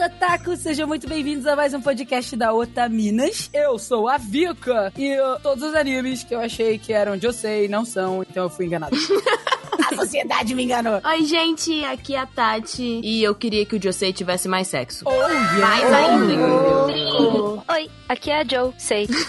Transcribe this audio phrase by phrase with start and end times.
[0.00, 3.50] otakus, sejam muito bem-vindos a mais um podcast da Otaminas.
[3.52, 7.24] Eu sou a Vika e uh, todos os animes que eu achei que eram de
[7.24, 8.96] Josei não são, então eu fui enganado.
[9.92, 11.02] a sociedade me enganou.
[11.04, 15.04] Oi, gente, aqui é a Tati e eu queria que o Josei tivesse mais sexo.
[15.06, 15.58] Oh, yeah.
[15.58, 16.34] Mais oh, ainda,
[17.68, 17.72] oh?
[17.72, 19.06] Oi, aqui é a Joe, sei.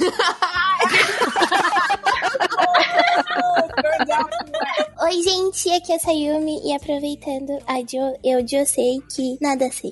[5.04, 9.70] Oi, gente, aqui é a Sayumi e aproveitando a Jo, eu já sei que nada
[9.72, 9.92] sei.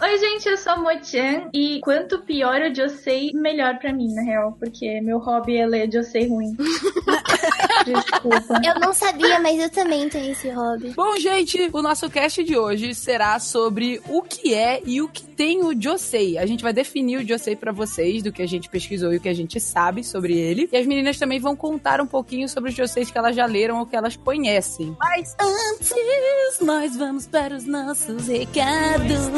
[0.00, 4.22] Oi, gente, eu sou a Mochan e quanto pior o Josei, melhor pra mim, na
[4.22, 6.56] real, porque meu hobby é ler Josei ruim.
[7.84, 8.60] Desculpa.
[8.64, 10.90] Eu não sabia, mas eu também tenho esse hobby.
[10.90, 15.24] Bom, gente, o nosso cast de hoje será sobre o que é e o que
[15.24, 16.38] tem o Josei.
[16.38, 19.20] A gente vai definir o Josei pra vocês, do que a gente pesquisou e o
[19.20, 20.68] que a gente sabe sobre ele.
[20.70, 23.78] E as meninas também vão contar um pouquinho sobre os Joseis que elas já leram
[23.78, 24.96] ou que elas conhecem.
[24.98, 29.30] Mas antes, nós vamos para os nossos recados.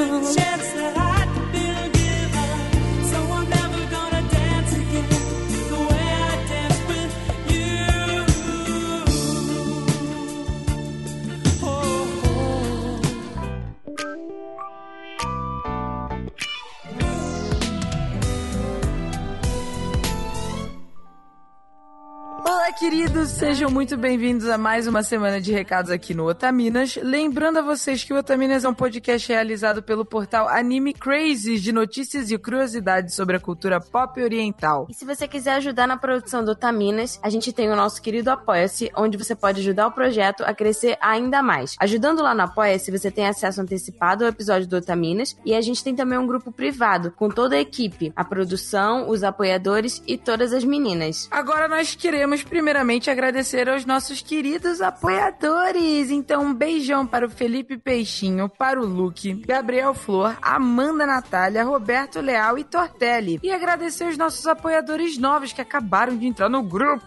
[22.55, 23.31] Olá, queridos!
[23.31, 26.98] Sejam muito bem-vindos a mais uma semana de recados aqui no Otaminas.
[27.03, 31.73] Lembrando a vocês que o Otaminas é um podcast realizado pelo portal Anime Crazy de
[31.73, 34.86] notícias e curiosidades sobre a cultura pop oriental.
[34.91, 38.30] E se você quiser ajudar na produção do Otaminas, a gente tem o nosso querido
[38.30, 41.75] Apoia-se, onde você pode ajudar o projeto a crescer ainda mais.
[41.80, 45.83] Ajudando lá no Apoia-se, você tem acesso antecipado ao episódio do Otaminas e a gente
[45.83, 50.53] tem também um grupo privado com toda a equipe, a produção, os apoiadores e todas
[50.53, 51.28] as meninas.
[51.30, 56.10] Agora nós queremos primeiramente agradecer aos nossos queridos apoiadores.
[56.10, 62.20] Então, um beijão para o Felipe Peixinho, para o Luke, Gabriel Flor, Amanda Natália, Roberto
[62.20, 63.40] Leal e Tortelli.
[63.42, 67.06] E agradecer os nossos apoiadores novos que acabaram de entrar no grupo: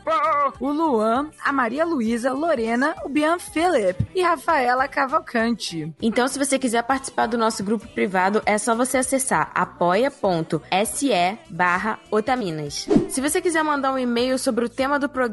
[0.60, 5.94] o Luan, a Maria Luísa, Lorena, o Bian Philip e Rafaela Cavalcante.
[6.02, 12.00] Então, se você quiser participar do nosso grupo privado, é só você acessar apoia.se barra
[12.10, 12.88] Otaminas.
[13.10, 15.25] Se você quiser mandar um e-mail sobre o tema do programa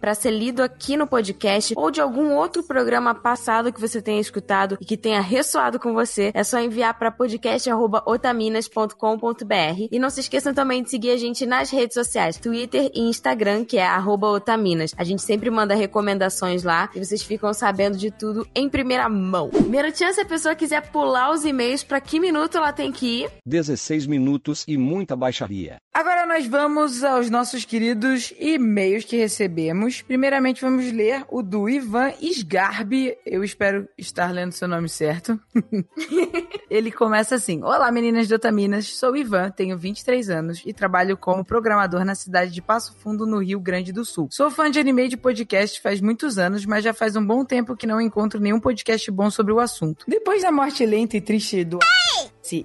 [0.00, 4.20] para ser lido aqui no podcast ou de algum outro programa passado que você tenha
[4.20, 9.88] escutado e que tenha ressoado com você, é só enviar para podcast@otaminas.com.br.
[9.90, 13.64] E não se esqueçam também de seguir a gente nas redes sociais, Twitter e Instagram,
[13.64, 14.94] que é @otaminas.
[14.96, 19.50] A gente sempre manda recomendações lá e vocês ficam sabendo de tudo em primeira mão.
[19.68, 23.30] Merotian, se a pessoa quiser pular os e-mails, para que minuto ela tem que ir?
[23.46, 25.76] 16 minutos e muita baixaria.
[25.94, 30.00] Agora nós vamos aos nossos queridos e-mails que recebemos.
[30.00, 33.14] Primeiramente vamos ler o do Ivan Sgarbi.
[33.26, 35.38] Eu espero estar lendo seu nome certo.
[36.70, 41.44] Ele começa assim: Olá meninas de Otaminas, sou Ivan, tenho 23 anos e trabalho como
[41.44, 44.28] programador na cidade de Passo Fundo, no Rio Grande do Sul.
[44.30, 47.44] Sou fã de anime e de podcast faz muitos anos, mas já faz um bom
[47.44, 50.06] tempo que não encontro nenhum podcast bom sobre o assunto.
[50.08, 51.78] Depois da morte lenta e triste do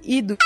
[0.04, 0.38] e do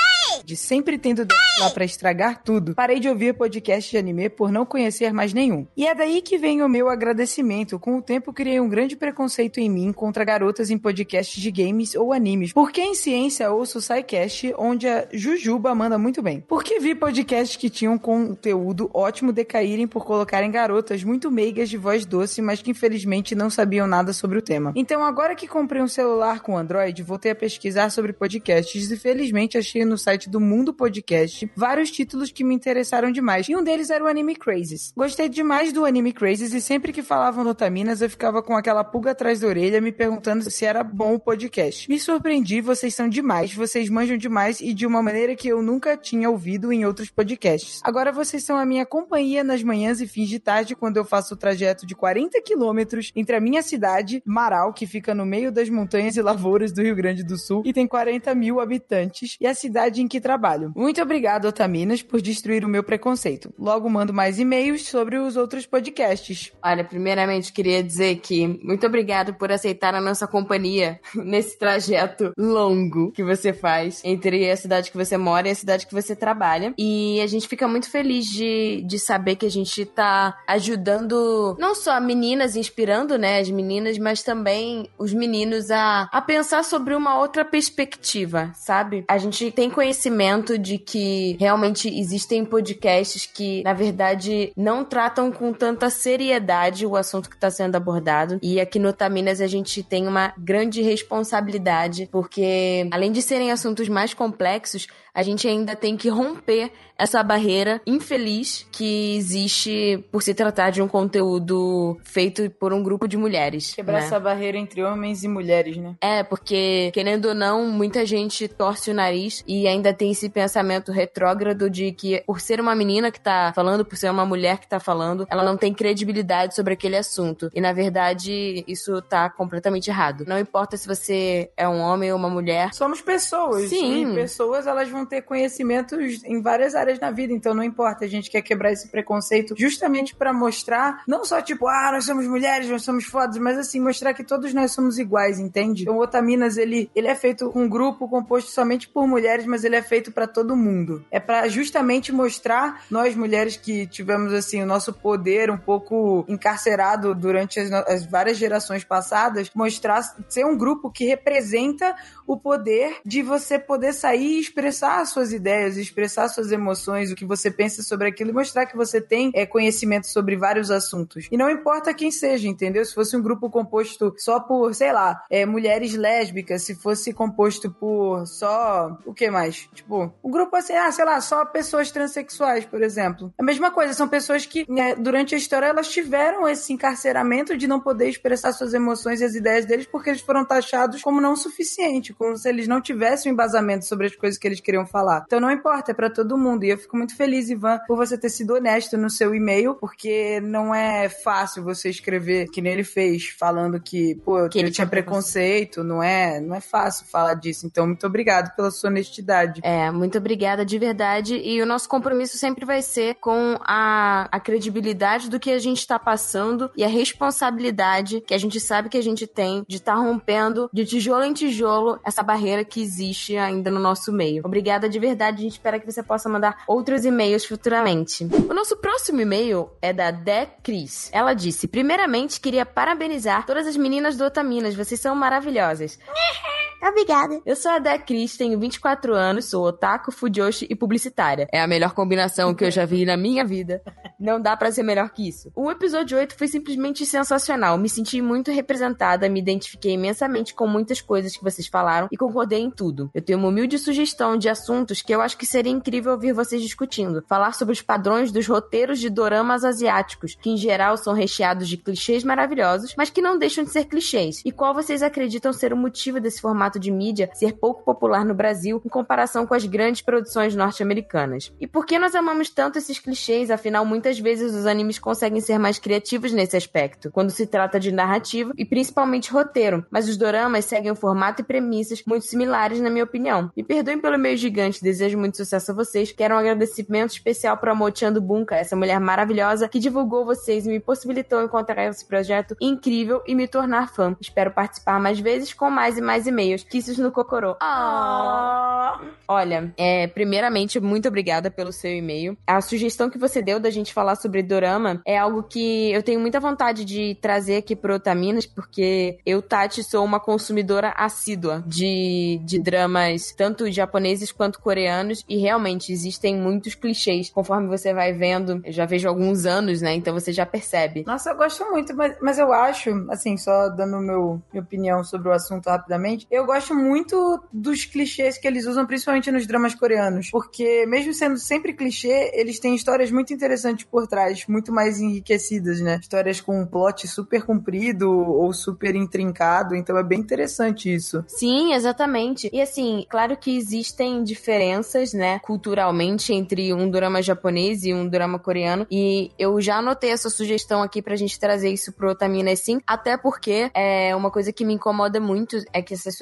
[0.44, 1.26] de sempre tendo
[1.60, 5.66] lá pra estragar tudo, parei de ouvir podcast de anime por não conhecer mais nenhum.
[5.76, 7.78] E é daí que vem o meu agradecimento.
[7.78, 11.94] Com o tempo, criei um grande preconceito em mim contra garotas em podcasts de games
[11.94, 12.54] ou animes.
[12.54, 16.42] Porque em ciência ouço o SciCast, onde a Jujuba manda muito bem.
[16.48, 22.06] Porque vi podcasts que tinham conteúdo ótimo decaírem por colocarem garotas muito meigas de voz
[22.06, 24.72] doce, mas que infelizmente não sabiam nada sobre o tema.
[24.74, 29.27] Então, agora que comprei um celular com Android, voltei a pesquisar sobre podcasts e felizmente
[29.58, 33.48] achei no site do Mundo Podcast vários títulos que me interessaram demais.
[33.48, 34.92] E um deles era o Anime Crazes.
[34.96, 38.84] Gostei demais do Anime Crazes e sempre que falavam do Otaminas eu ficava com aquela
[38.84, 41.88] pulga atrás da orelha me perguntando se era bom o podcast.
[41.88, 45.96] Me surpreendi, vocês são demais, vocês manjam demais e de uma maneira que eu nunca
[45.96, 47.80] tinha ouvido em outros podcasts.
[47.82, 51.34] Agora vocês são a minha companhia nas manhãs e fins de tarde quando eu faço
[51.34, 55.68] o trajeto de 40 quilômetros entre a minha cidade, Marau, que fica no meio das
[55.68, 59.54] montanhas e lavouras do Rio Grande do Sul e tem 40 mil habitantes, e a
[59.54, 60.72] cidade em que trabalho.
[60.76, 63.52] Muito obrigado, Otaminas, por destruir o meu preconceito.
[63.58, 66.52] Logo mando mais e-mails sobre os outros podcasts.
[66.62, 73.12] Olha, primeiramente queria dizer que muito obrigado por aceitar a nossa companhia nesse trajeto longo
[73.12, 76.74] que você faz entre a cidade que você mora e a cidade que você trabalha.
[76.78, 81.74] E a gente fica muito feliz de, de saber que a gente tá ajudando não
[81.74, 87.18] só meninas, inspirando, né, as meninas, mas também os meninos a, a pensar sobre uma
[87.18, 89.04] outra perspectiva, sabe?
[89.08, 95.52] A gente tem conhecimento de que realmente existem podcasts que, na verdade, não tratam com
[95.52, 98.38] tanta seriedade o assunto que está sendo abordado.
[98.42, 103.88] E aqui no Taminas a gente tem uma grande responsabilidade, porque além de serem assuntos
[103.88, 104.86] mais complexos,
[105.18, 110.80] a gente ainda tem que romper essa barreira infeliz que existe por se tratar de
[110.80, 113.74] um conteúdo feito por um grupo de mulheres.
[113.74, 114.06] Quebrar né?
[114.06, 115.96] essa barreira entre homens e mulheres, né?
[116.00, 120.92] É, porque, querendo ou não, muita gente torce o nariz e ainda tem esse pensamento
[120.92, 124.68] retrógrado de que, por ser uma menina que tá falando, por ser uma mulher que
[124.68, 127.50] tá falando, ela não tem credibilidade sobre aquele assunto.
[127.52, 130.24] E, na verdade, isso tá completamente errado.
[130.26, 132.72] Não importa se você é um homem ou uma mulher.
[132.72, 133.68] Somos pessoas.
[133.68, 134.12] Sim.
[134.12, 138.04] E pessoas, elas vão ter conhecimentos em várias áreas na vida, então não importa.
[138.04, 142.26] A gente quer quebrar esse preconceito justamente pra mostrar, não só tipo, ah, nós somos
[142.26, 145.82] mulheres, nós somos fodas, mas assim, mostrar que todos nós somos iguais, entende?
[145.82, 149.76] Então, o Otaminas, ele, ele é feito um grupo composto somente por mulheres, mas ele
[149.76, 151.04] é feito pra todo mundo.
[151.10, 157.14] É pra justamente mostrar nós mulheres que tivemos assim o nosso poder um pouco encarcerado
[157.14, 161.94] durante as, as várias gerações passadas, mostrar ser um grupo que representa
[162.26, 167.14] o poder de você poder sair e expressar as suas ideias, expressar suas emoções, o
[167.14, 171.28] que você pensa sobre aquilo e mostrar que você tem é, conhecimento sobre vários assuntos.
[171.30, 172.84] E não importa quem seja, entendeu?
[172.84, 177.70] Se fosse um grupo composto só por, sei lá, é, mulheres lésbicas, se fosse composto
[177.70, 178.98] por só.
[179.04, 179.68] O que mais?
[179.74, 183.32] Tipo, um grupo assim, ah, sei lá, só pessoas transexuais, por exemplo.
[183.38, 187.66] A mesma coisa, são pessoas que, né, durante a história, elas tiveram esse encarceramento de
[187.66, 191.36] não poder expressar suas emoções e as ideias deles porque eles foram taxados como não
[191.36, 195.24] suficiente, como se eles não tivessem um embasamento sobre as coisas que eles queriam falar.
[195.26, 196.64] Então não importa, é pra todo mundo.
[196.64, 200.40] E eu fico muito feliz, Ivan, por você ter sido honesto no seu e-mail, porque
[200.40, 204.86] não é fácil você escrever que nem ele fez, falando que, pô, Que ele tinha
[204.86, 207.66] preconceito, não é, não é fácil falar disso.
[207.66, 209.60] Então muito obrigado pela sua honestidade.
[209.64, 211.36] É, muito obrigada de verdade.
[211.36, 215.78] E o nosso compromisso sempre vai ser com a, a credibilidade do que a gente
[215.78, 219.94] está passando e a responsabilidade que a gente sabe que a gente tem de estar
[219.94, 224.42] rompendo de tijolo em tijolo essa barreira que existe ainda no nosso meio.
[224.44, 225.38] Obrigada de verdade.
[225.38, 228.24] A gente espera que você possa mandar outros e-mails futuramente.
[228.50, 231.08] O nosso próximo e-mail é da Dé Cris.
[231.12, 234.74] Ela disse: Primeiramente, queria parabenizar todas as meninas do Otaminas.
[234.74, 235.98] Vocês são maravilhosas.
[236.82, 237.40] Obrigada.
[237.44, 241.48] Eu sou a Dé Cris, tenho 24 anos, sou otaku, fujoshi e publicitária.
[241.52, 243.82] É a melhor combinação que eu já vi na minha vida.
[244.18, 245.50] Não dá pra ser melhor que isso.
[245.54, 247.76] O episódio 8 foi simplesmente sensacional.
[247.78, 252.60] Me senti muito representada, me identifiquei imensamente com muitas coisas que vocês falaram e concordei
[252.60, 253.10] em tudo.
[253.14, 256.62] Eu tenho uma humilde sugestão de assuntos que eu acho que seria incrível ouvir vocês
[256.62, 257.24] discutindo.
[257.28, 261.76] Falar sobre os padrões dos roteiros de doramas asiáticos, que em geral são recheados de
[261.76, 264.42] clichês maravilhosos, mas que não deixam de ser clichês.
[264.44, 268.34] E qual vocês acreditam ser o motivo desse formato de mídia ser pouco popular no
[268.34, 271.52] Brasil em comparação com as grandes produções norte-americanas?
[271.60, 273.48] E por que nós amamos tanto esses clichês?
[273.48, 277.92] Afinal, muitas vezes os animes conseguem ser mais criativos nesse aspecto, quando se trata de
[277.92, 282.90] narrativa e principalmente roteiro, mas os doramas seguem um formato e premissas muito similares, na
[282.90, 283.52] minha opinião.
[283.56, 286.10] Me perdoem pelo meio gigante, desejo muito sucesso a vocês.
[286.10, 290.70] Quero um agradecimento especial para a Motiando Bunka, essa mulher maravilhosa que divulgou vocês e
[290.70, 294.16] me possibilitou encontrar esse projeto incrível e me tornar fã.
[294.20, 296.57] Espero participar mais vezes com mais e mais e-mails.
[296.62, 297.56] Kisses no Cocorô.
[297.60, 299.00] Ah.
[299.26, 302.36] Olha, é, primeiramente, muito obrigada pelo seu e-mail.
[302.46, 306.20] A sugestão que você deu da gente falar sobre dorama é algo que eu tenho
[306.20, 312.40] muita vontade de trazer aqui pro Otaminas, porque eu, Tati, sou uma consumidora assídua de,
[312.44, 317.30] de dramas, tanto japoneses quanto coreanos, e realmente existem muitos clichês.
[317.30, 319.94] Conforme você vai vendo, eu já vejo alguns anos, né?
[319.94, 321.04] Então você já percebe.
[321.06, 325.28] Nossa, eu gosto muito, mas, mas eu acho, assim, só dando meu, minha opinião sobre
[325.28, 330.30] o assunto rapidamente, eu gosto muito dos clichês que eles usam, principalmente nos dramas coreanos.
[330.30, 335.80] Porque, mesmo sendo sempre clichê, eles têm histórias muito interessantes por trás, muito mais enriquecidas,
[335.80, 335.98] né?
[336.00, 341.24] Histórias com um plot super comprido ou super intrincado, então é bem interessante isso.
[341.28, 342.48] Sim, exatamente.
[342.52, 348.38] E assim, claro que existem diferenças, né, culturalmente entre um drama japonês e um drama
[348.38, 348.86] coreano.
[348.90, 353.16] E eu já anotei essa sugestão aqui pra gente trazer isso pro Otamina sim, até
[353.16, 356.16] porque é uma coisa que me incomoda muito é que essas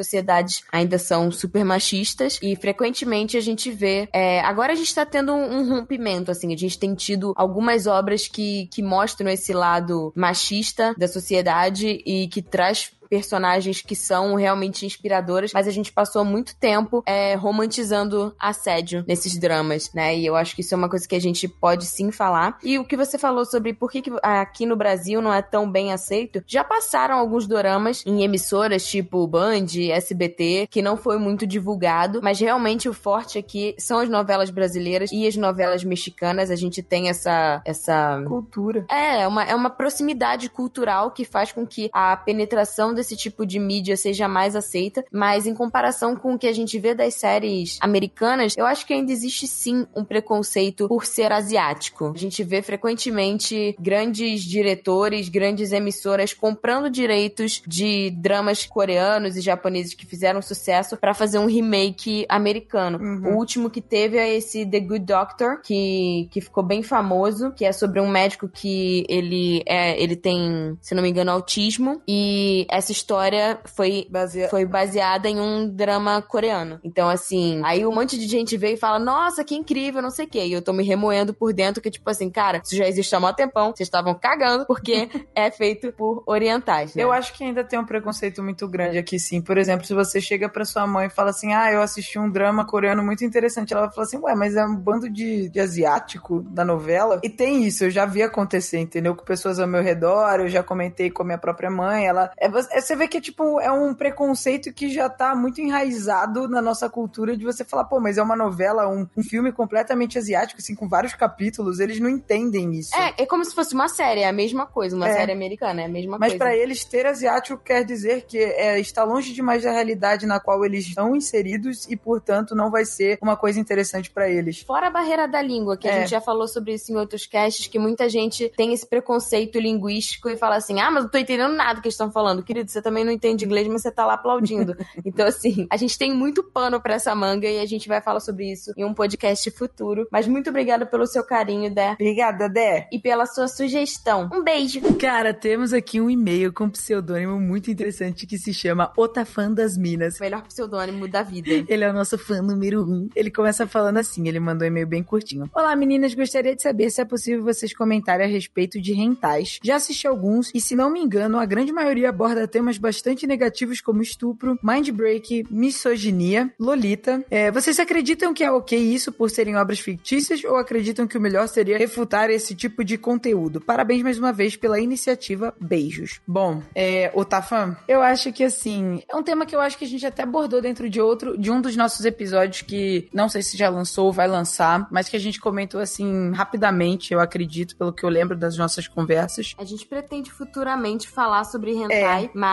[0.73, 4.09] ainda são super machistas e frequentemente a gente vê.
[4.13, 7.87] é, agora a gente tá tendo um, um rompimento, assim, a gente tem tido algumas
[7.87, 14.35] obras que, que mostram esse lado machista da sociedade e que traz personagens que são
[14.35, 20.17] realmente inspiradoras, mas a gente passou muito tempo é, romantizando assédio nesses dramas, né?
[20.17, 22.59] E eu acho que isso é uma coisa que a gente pode sim falar.
[22.63, 25.71] E o que você falou sobre por que, que aqui no Brasil não é tão
[25.71, 31.47] bem aceito, já passaram alguns doramas em emissoras tipo Band, SBT, que não foi muito
[31.47, 36.51] divulgado, mas realmente o forte aqui são as novelas brasileiras e as novelas mexicanas.
[36.51, 38.87] A gente tem essa essa cultura.
[38.89, 43.59] É, uma, é uma proximidade cultural que faz com que a penetração desse tipo de
[43.59, 47.79] mídia seja mais aceita, mas em comparação com o que a gente vê das séries
[47.81, 52.13] americanas, eu acho que ainda existe sim um preconceito por ser asiático.
[52.15, 59.95] A gente vê frequentemente grandes diretores, grandes emissoras comprando direitos de dramas coreanos e japoneses
[59.95, 62.99] que fizeram sucesso para fazer um remake americano.
[62.99, 63.35] Uhum.
[63.35, 67.65] O último que teve é esse The Good Doctor, que, que ficou bem famoso, que
[67.65, 72.67] é sobre um médico que ele é, ele tem, se não me engano, autismo e
[72.87, 74.49] essa história foi Basea...
[74.49, 76.79] foi baseada em um drama coreano.
[76.85, 80.27] Então assim, aí um monte de gente veio e fala: "Nossa, que incrível, não sei
[80.27, 80.47] o quê".
[80.47, 83.21] E eu tô me remoendo por dentro que tipo assim, cara, isso já existe há
[83.21, 87.03] muito tempão, vocês estavam cagando porque é feito por orientais, né?
[87.03, 89.41] Eu acho que ainda tem um preconceito muito grande aqui, sim.
[89.41, 92.31] Por exemplo, se você chega pra sua mãe e fala assim: Ah, eu assisti um
[92.31, 93.73] drama coreano muito interessante.
[93.73, 97.21] Ela vai falar assim: Ué, mas é um bando de, de asiático da novela.
[97.23, 99.15] E tem isso, eu já vi acontecer, entendeu?
[99.15, 102.07] Com pessoas ao meu redor, eu já comentei com a minha própria mãe.
[102.07, 102.31] Ela.
[102.39, 102.49] É,
[102.81, 107.37] você vê que, tipo, é um preconceito que já tá muito enraizado na nossa cultura
[107.37, 110.89] de você falar, pô, mas é uma novela, um, um filme completamente asiático, assim, com
[110.89, 111.81] vários capítulos.
[111.81, 112.95] Eles não entendem isso.
[112.97, 115.13] É, é como se fosse uma série, é a mesma coisa, uma É.
[115.13, 116.45] série americana, é a mesma Mas coisa.
[116.45, 120.65] pra eles, ter asiático quer dizer que é, está longe demais da realidade na qual
[120.65, 124.61] eles estão inseridos e, portanto, não vai ser uma coisa interessante pra eles.
[124.63, 126.01] Fora a barreira da língua, que a É.
[126.01, 130.29] gente já falou sobre isso em outros casts, que muita gente tem esse preconceito linguístico
[130.29, 132.43] e fala assim: ah, mas eu não tô entendendo nada que eles estão falando.
[132.43, 134.77] Querido, você também não entende inglês, mas você tá lá aplaudindo.
[135.05, 138.21] então, assim, a gente tem muito pano pra essa manga e a gente vai falar
[138.21, 140.07] sobre isso em um podcast futuro.
[140.11, 141.93] Mas muito obrigada pelo seu carinho, Dé.
[141.93, 142.89] Obrigada, Dé.
[142.93, 144.29] E pela sua sugestão.
[144.33, 144.81] Um beijo.
[144.99, 149.77] Cara, temos aqui um e-mail com um pseudônimo muito interessante que se chama Otafã das
[149.77, 150.19] Minas.
[150.21, 151.49] Melhor pseudônimo da vida.
[151.69, 153.09] Ele é o nosso fã número um.
[153.15, 155.51] Ele começa falando assim, ele mandou um e-mail bem curtinho.
[155.55, 159.59] Olá, meninas, gostaria de saber se é possível vocês comentarem a respeito de rentais.
[159.63, 163.83] Já assisti alguns e, se não me engano, a grande maioria aborda temas bastante negativos
[163.83, 167.23] como estupro, mindbreak, misoginia, lolita.
[167.31, 171.21] É, vocês acreditam que é ok isso por serem obras fictícias ou acreditam que o
[171.21, 173.61] melhor seria refutar esse tipo de conteúdo?
[173.61, 175.55] Parabéns mais uma vez pela iniciativa.
[175.61, 176.19] Beijos.
[176.27, 179.89] Bom, é, Otafã, eu acho que assim, é um tema que eu acho que a
[179.89, 183.55] gente até abordou dentro de outro, de um dos nossos episódios que não sei se
[183.55, 187.93] já lançou ou vai lançar, mas que a gente comentou assim rapidamente, eu acredito, pelo
[187.93, 189.55] que eu lembro das nossas conversas.
[189.59, 192.46] A gente pretende futuramente falar sobre hentai, mas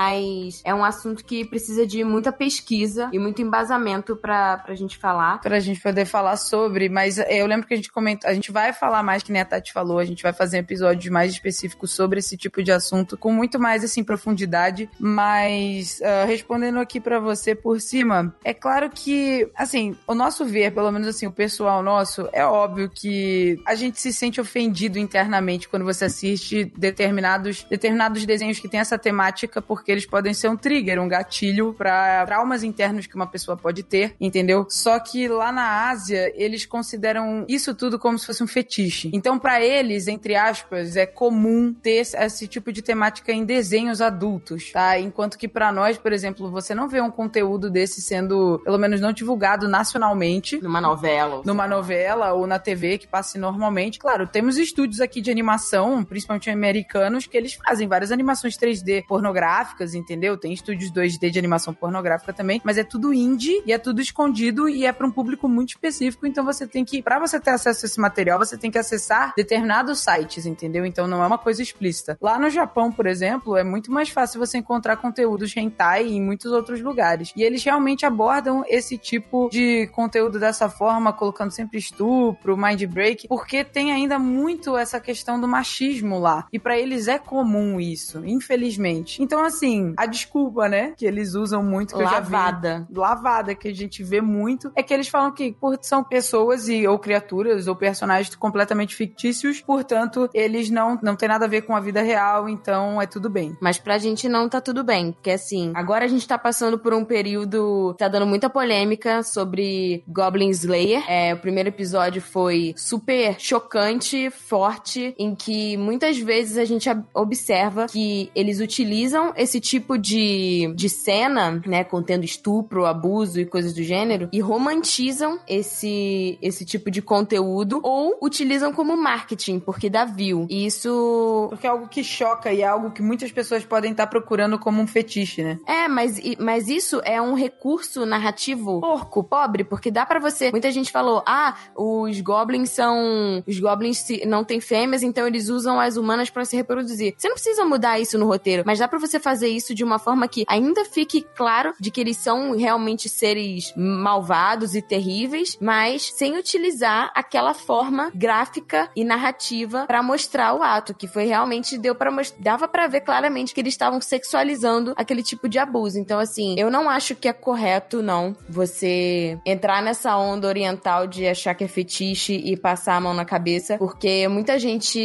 [0.64, 5.40] é um assunto que precisa de muita pesquisa e muito embasamento pra, pra gente falar.
[5.42, 8.74] Pra gente poder falar sobre, mas eu lembro que a gente comentou, a gente vai
[8.74, 12.20] falar mais, que nem a Tati falou, a gente vai fazer episódios mais específicos sobre
[12.20, 17.56] esse tipo de assunto, com muito mais, assim, profundidade, mas ah, respondendo aqui pra você
[17.56, 22.30] por cima, é claro que, assim, o nosso ver, pelo menos assim, o pessoal nosso,
[22.32, 28.60] é óbvio que a gente se sente ofendido internamente quando você assiste determinados, determinados desenhos
[28.60, 33.08] que tem essa temática, porque eles podem ser um trigger, um gatilho pra traumas internos
[33.08, 34.66] que uma pessoa pode ter, entendeu?
[34.70, 39.10] Só que lá na Ásia, eles consideram isso tudo como se fosse um fetiche.
[39.14, 44.72] Então, pra eles, entre aspas, é comum ter esse tipo de temática em desenhos adultos,
[44.72, 45.00] tá?
[45.00, 49.00] Enquanto que pra nós, por exemplo, você não vê um conteúdo desse sendo, pelo menos
[49.02, 51.42] não divulgado nacionalmente, Numa novela.
[51.46, 54.00] numa novela ou na TV que passe normalmente.
[54.00, 59.63] Claro, temos estúdios aqui de animação, principalmente americanos, que eles fazem várias animações 3D pornográficas,
[59.94, 60.38] entendeu?
[60.38, 64.68] Tem estúdios 2D de animação pornográfica também, mas é tudo indie e é tudo escondido
[64.68, 67.86] e é para um público muito específico, então você tem que, para você ter acesso
[67.86, 70.86] a esse material, você tem que acessar determinados sites, entendeu?
[70.86, 72.18] Então não é uma coisa explícita.
[72.22, 76.52] Lá no Japão, por exemplo, é muito mais fácil você encontrar conteúdos hentai em muitos
[76.52, 77.32] outros lugares.
[77.36, 83.28] E eles realmente abordam esse tipo de conteúdo dessa forma, colocando sempre estupro, mind break,
[83.28, 86.48] porque tem ainda muito essa questão do machismo lá.
[86.52, 89.22] E pra eles é comum isso, infelizmente.
[89.22, 92.88] Então, assim, a desculpa, né, que eles usam muito, que eu já vi Lavada.
[92.92, 96.88] lavada que a gente vê muito é que eles falam que por, são pessoas e
[96.88, 101.76] ou criaturas ou personagens completamente fictícios, portanto, eles não não tem nada a ver com
[101.76, 103.56] a vida real, então é tudo bem.
[103.62, 106.94] Mas pra gente não tá tudo bem, porque assim, agora a gente tá passando por
[106.94, 111.04] um período, tá dando muita polêmica sobre Goblin Slayer.
[111.10, 117.88] É, o primeiro episódio foi super chocante, forte, em que muitas vezes a gente observa
[117.88, 123.84] que eles utilizam esse tipo de, de cena, né, contendo estupro, abuso e coisas do
[123.84, 130.48] gênero, e romantizam esse, esse tipo de conteúdo ou utilizam como marketing, porque dá view.
[130.50, 131.48] E isso.
[131.50, 134.82] Porque é algo que choca e é algo que muitas pessoas podem estar procurando como
[134.82, 135.60] um fetiche, né?
[135.68, 140.52] É, mas, mas isso é um recurso narrativo porco, pobre, porque dá para você.
[140.52, 143.44] Muita gente falou: ah, os goblins são.
[143.48, 147.14] Os goblins não têm fêmeas, então eles usam as humanas para se reproduzir.
[147.18, 150.00] Você não precisa mudar isso no roteiro, mas dá para você fazer isso de uma
[150.00, 156.12] forma que ainda fique claro de que eles são realmente seres malvados e terríveis, mas
[156.16, 161.96] sem utilizar aquela forma gráfica e narrativa para mostrar o ato, que foi realmente deu
[161.96, 165.98] para dava para ver claramente que eles estavam sexualizando aquele tipo de abuso.
[166.00, 171.28] Então assim, eu não acho que é correto não você entrar nessa onda oriental de
[171.28, 175.00] achar que é fetiche e passar a mão na cabeça, porque muita gente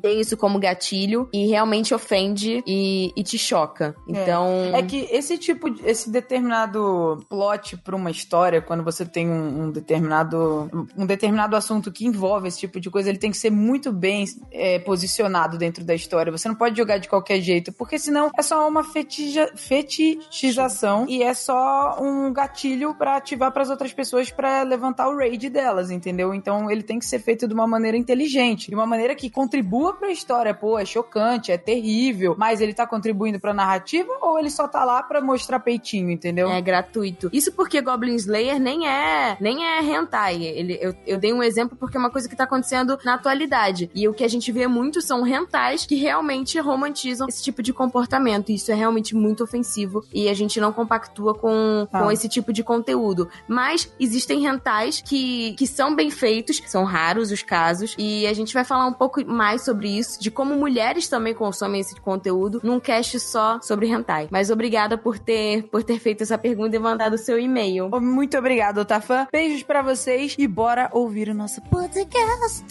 [0.00, 3.71] tem isso como gatilho e realmente ofende e, e te choca.
[4.06, 4.48] Então.
[4.72, 4.80] É.
[4.80, 4.82] é.
[4.82, 9.70] que esse tipo, de, esse determinado plot pra uma história, quando você tem um, um,
[9.70, 10.70] determinado.
[10.96, 14.24] um determinado assunto que envolve esse tipo de coisa, ele tem que ser muito bem
[14.50, 16.32] é, posicionado dentro da história.
[16.32, 21.22] Você não pode jogar de qualquer jeito, porque senão é só uma fetija, fetichização e
[21.22, 25.90] é só um gatilho para ativar para as outras pessoas para levantar o rage delas,
[25.90, 26.34] entendeu?
[26.34, 29.94] Então ele tem que ser feito de uma maneira inteligente, de uma maneira que contribua
[29.94, 30.54] para a história.
[30.54, 34.84] Pô, é chocante, é terrível, mas ele tá contribuindo para narrativa ou ele só tá
[34.84, 36.48] lá para mostrar peitinho, entendeu?
[36.48, 37.30] É gratuito.
[37.32, 40.42] Isso porque Goblin Slayer nem é nem é hentai.
[40.42, 43.90] Ele, eu, eu dei um exemplo porque é uma coisa que tá acontecendo na atualidade.
[43.94, 47.72] E o que a gente vê muito são rentais que realmente romantizam esse tipo de
[47.72, 48.50] comportamento.
[48.50, 52.00] E isso é realmente muito ofensivo e a gente não compactua com, ah.
[52.00, 53.28] com esse tipo de conteúdo.
[53.46, 58.54] Mas existem rentais que, que são bem feitos, são raros os casos, e a gente
[58.54, 62.80] vai falar um pouco mais sobre isso, de como mulheres também consomem esse conteúdo, num
[62.80, 64.28] cast só sobre hentai.
[64.30, 67.90] Mas obrigada por ter, por ter feito essa pergunta e mandado o seu e-mail.
[68.00, 69.26] Muito obrigada, Otafã.
[69.30, 72.64] Beijos para vocês e bora ouvir o nosso podcast.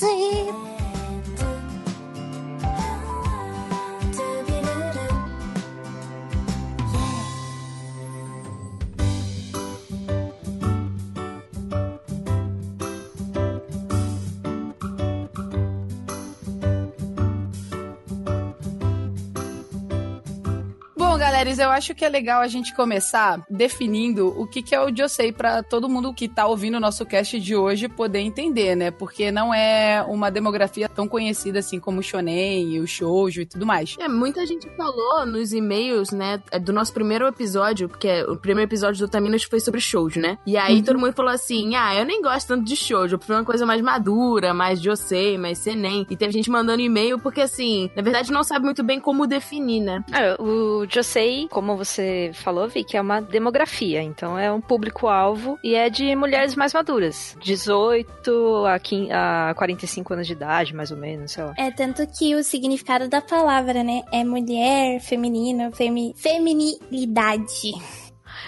[21.44, 24.96] Galera, eu acho que é legal a gente começar definindo o que, que é o
[24.96, 28.92] Josei para todo mundo que tá ouvindo o nosso cast de hoje poder entender, né?
[28.92, 33.46] Porque não é uma demografia tão conhecida assim como o Shonen e o Shoujo e
[33.46, 33.96] tudo mais.
[34.00, 38.38] É, muita gente falou nos e-mails, né, é, do nosso primeiro episódio, porque é, o
[38.38, 40.38] primeiro episódio do Taminos foi sobre Shoujo, né?
[40.46, 40.84] E aí uhum.
[40.84, 43.66] todo mundo falou assim: ah, eu nem gosto tanto de Shoujo, eu prefiro uma coisa
[43.66, 46.06] mais madura, mais Josei, mais Senen.
[46.10, 49.82] E teve gente mandando e-mail porque, assim, na verdade não sabe muito bem como definir,
[49.82, 50.04] né?
[50.14, 54.02] É, o Josei como você falou, Vi, que é uma demografia.
[54.02, 57.36] Então é um público-alvo e é de mulheres mais maduras.
[57.42, 61.54] 18 a, 15, a 45 anos de idade, mais ou menos, sei lá.
[61.58, 64.02] É, tanto que o significado da palavra, né?
[64.12, 67.72] É mulher, feminino, femi feminilidade.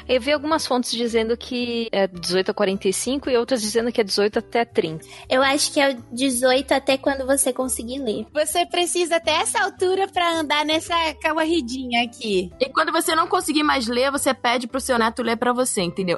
[0.07, 4.03] Eu vi algumas fontes dizendo que é 18 a 45 e outras dizendo que é
[4.03, 5.05] 18 até 30.
[5.29, 8.25] Eu acho que é 18 até quando você conseguir ler.
[8.33, 12.51] Você precisa até essa altura para andar nessa corridinha aqui.
[12.59, 15.81] E quando você não conseguir mais ler, você pede pro seu neto ler para você,
[15.81, 16.17] entendeu?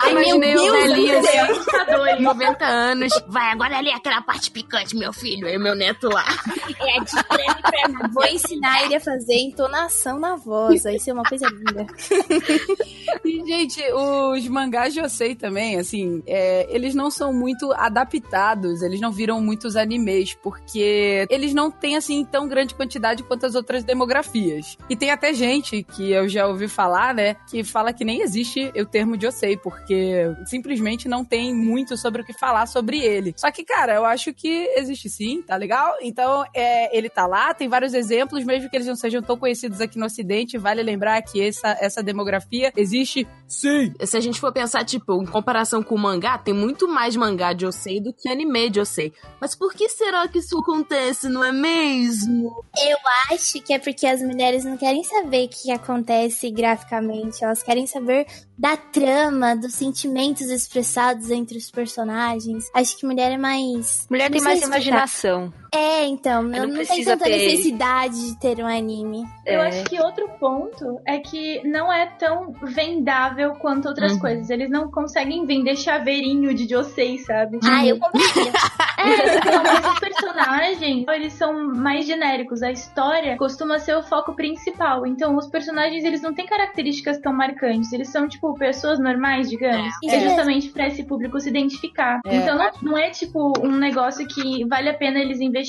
[0.00, 3.12] Ai, Imaginei meu Deus, o velhinho assim, 90 anos.
[3.26, 5.46] Vai, agora lê aquela parte picante, meu filho.
[5.46, 6.24] Aí o meu neto lá.
[6.78, 7.75] É, de pra
[8.12, 10.82] Vou ensinar ele a fazer entonação na voz.
[10.82, 11.86] Vai ser uma coisa linda.
[13.24, 19.00] E, gente, os mangás de Yosei também, assim, é, eles não são muito adaptados, eles
[19.00, 23.84] não viram muitos animes, porque eles não têm, assim, tão grande quantidade quanto as outras
[23.84, 24.76] demografias.
[24.88, 28.72] E tem até gente que eu já ouvi falar, né, que fala que nem existe
[28.76, 33.34] o termo de Yosei, porque simplesmente não tem muito sobre o que falar sobre ele.
[33.36, 35.96] Só que, cara, eu acho que existe sim, tá legal?
[36.00, 39.82] Então, é, ele tá lá, tem vários exemplos, mesmo que eles não sejam tão conhecidos
[39.82, 43.92] aqui no Ocidente, vale lembrar que essa, essa demografia existe sim.
[44.02, 47.52] Se a gente for pensar, tipo, em comparação com o mangá, tem muito mais mangá
[47.52, 49.12] de Osei do que anime de Osei.
[49.38, 52.64] Mas por que será que isso acontece, não é mesmo?
[52.78, 52.96] Eu
[53.30, 57.86] acho que é porque as mulheres não querem saber o que acontece graficamente, elas querem
[57.86, 58.26] saber
[58.58, 62.64] da trama, dos sentimentos expressados entre os personagens.
[62.74, 64.06] Acho que mulher é mais.
[64.08, 65.52] Mulher tem mais imaginação.
[65.76, 69.24] É, então, Não não, não tem tanta ter- necessidade de ter um anime.
[69.44, 69.68] Eu É.
[69.68, 74.18] acho que outro ponto é que não é tão vendável quanto outras Uhum.
[74.20, 74.48] coisas.
[74.50, 77.58] Eles não conseguem vender chaveirinho de Josei, sabe?
[77.64, 78.52] Ah, eu compraria.
[78.98, 82.62] É, então, mas os personagens, eles são mais genéricos.
[82.62, 85.06] A história costuma ser o foco principal.
[85.06, 87.92] Então, os personagens, eles não têm características tão marcantes.
[87.92, 89.92] Eles são, tipo, pessoas normais, digamos.
[90.02, 90.16] É.
[90.16, 92.20] É, justamente pra esse público se identificar.
[92.26, 92.36] É.
[92.36, 95.65] Então, não, não é, tipo, um negócio que vale a pena eles investirem,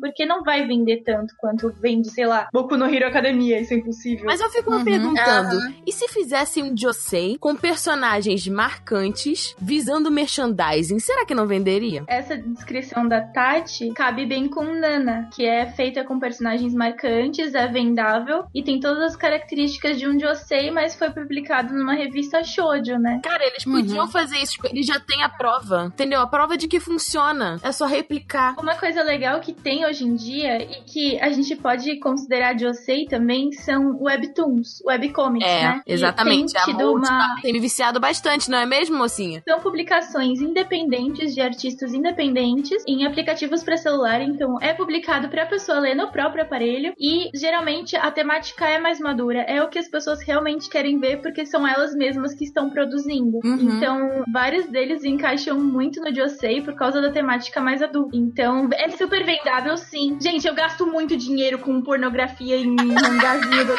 [0.00, 3.60] porque não vai vender tanto quanto vende, sei lá, Boku no Hero Academia.
[3.60, 4.26] Isso é impossível.
[4.26, 4.84] Mas eu fico me Uhum.
[4.84, 12.04] perguntando, e se fizessem um Josei com personagens marcantes visando merchandising, será que não venderia?
[12.08, 17.66] Essa descrição da Tati cabe bem com Nana, que é feita com personagens marcantes, é
[17.68, 22.96] vendável e tem todas as características de um Josei, mas foi publicado numa revista shoujo,
[22.98, 23.20] né?
[23.22, 23.72] Cara, eles Uhum.
[23.74, 26.20] podiam fazer isso, tipo, eles já têm a prova, entendeu?
[26.20, 27.58] A prova de que funciona.
[27.62, 28.54] É só replicar.
[28.58, 33.06] Uma coisa legal que tem hoje em dia e que a gente pode considerar Josei
[33.06, 35.82] também são webtoons, webcomics, É, né?
[35.86, 36.52] Exatamente.
[36.52, 37.36] Tem tido uma...
[37.42, 39.42] tem me viciado bastante, não é mesmo, mocinha?
[39.48, 45.46] São publicações independentes de artistas independentes em aplicativos para celular, então é publicado para a
[45.46, 49.78] pessoa ler no próprio aparelho e geralmente a temática é mais madura, é o que
[49.78, 53.38] as pessoas realmente querem ver porque são elas mesmas que estão produzindo.
[53.44, 53.76] Uhum.
[53.76, 58.16] Então, vários deles encaixam muito no Josei por causa da temática mais adulta.
[58.16, 60.16] Então, é super vendável sim.
[60.20, 63.74] Gente, eu gasto muito dinheiro com pornografia em mangazinho do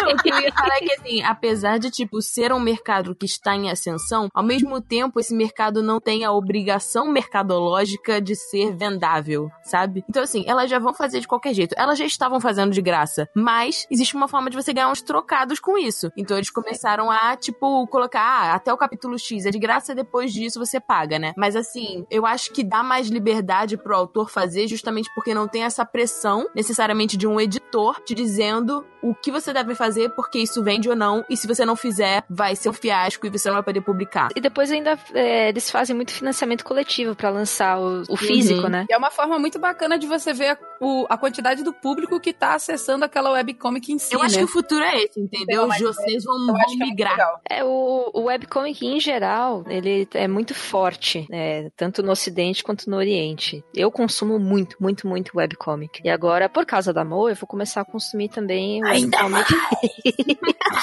[0.00, 3.14] Não, o que eu ia falar é que, assim, apesar de, tipo, ser um mercado
[3.14, 8.34] que está em ascensão, ao mesmo tempo, esse mercado não tem a obrigação mercadológica de
[8.34, 10.04] ser vendável, sabe?
[10.08, 11.74] Então, assim, elas já vão fazer de qualquer jeito.
[11.76, 15.60] Elas já estavam fazendo de graça, mas existe uma forma de você ganhar uns trocados
[15.60, 16.10] com isso.
[16.16, 20.32] Então, eles começaram a, tipo, colocar, ah, até o capítulo X é de graça, depois
[20.32, 21.32] disso você paga, né?
[21.36, 25.64] Mas, assim, eu acho que dá mais liberdade pro autor fazer justamente porque não tem
[25.64, 30.62] essa pressão necessariamente de um editor te dizendo o que você deve fazer, porque isso
[30.62, 33.54] vende ou não, e se você não fizer, vai ser um fiasco e você não
[33.54, 34.28] vai poder publicar.
[34.36, 38.68] E depois ainda é, eles fazem muito financiamento coletivo pra lançar o, o físico, Uhum.
[38.68, 38.86] né?
[38.88, 42.18] E é uma forma muito bacana de você ver a, o- a quantidade do público
[42.20, 44.38] que tá acessando aquela webcomic em si, eu acho né?
[44.40, 45.66] que o futuro é esse, entendeu?
[45.66, 47.40] Mas Vocês vão, vão é migrar.
[47.48, 52.88] É, o, o webcomic em geral, ele é muito forte, né, tanto no ocidente quanto
[52.90, 53.64] no oriente.
[53.74, 56.00] Eu consumo muito, muito, muito webcomic.
[56.04, 59.48] E agora, por causa da Mo, eu vou começar a consumir também Ainda webcomic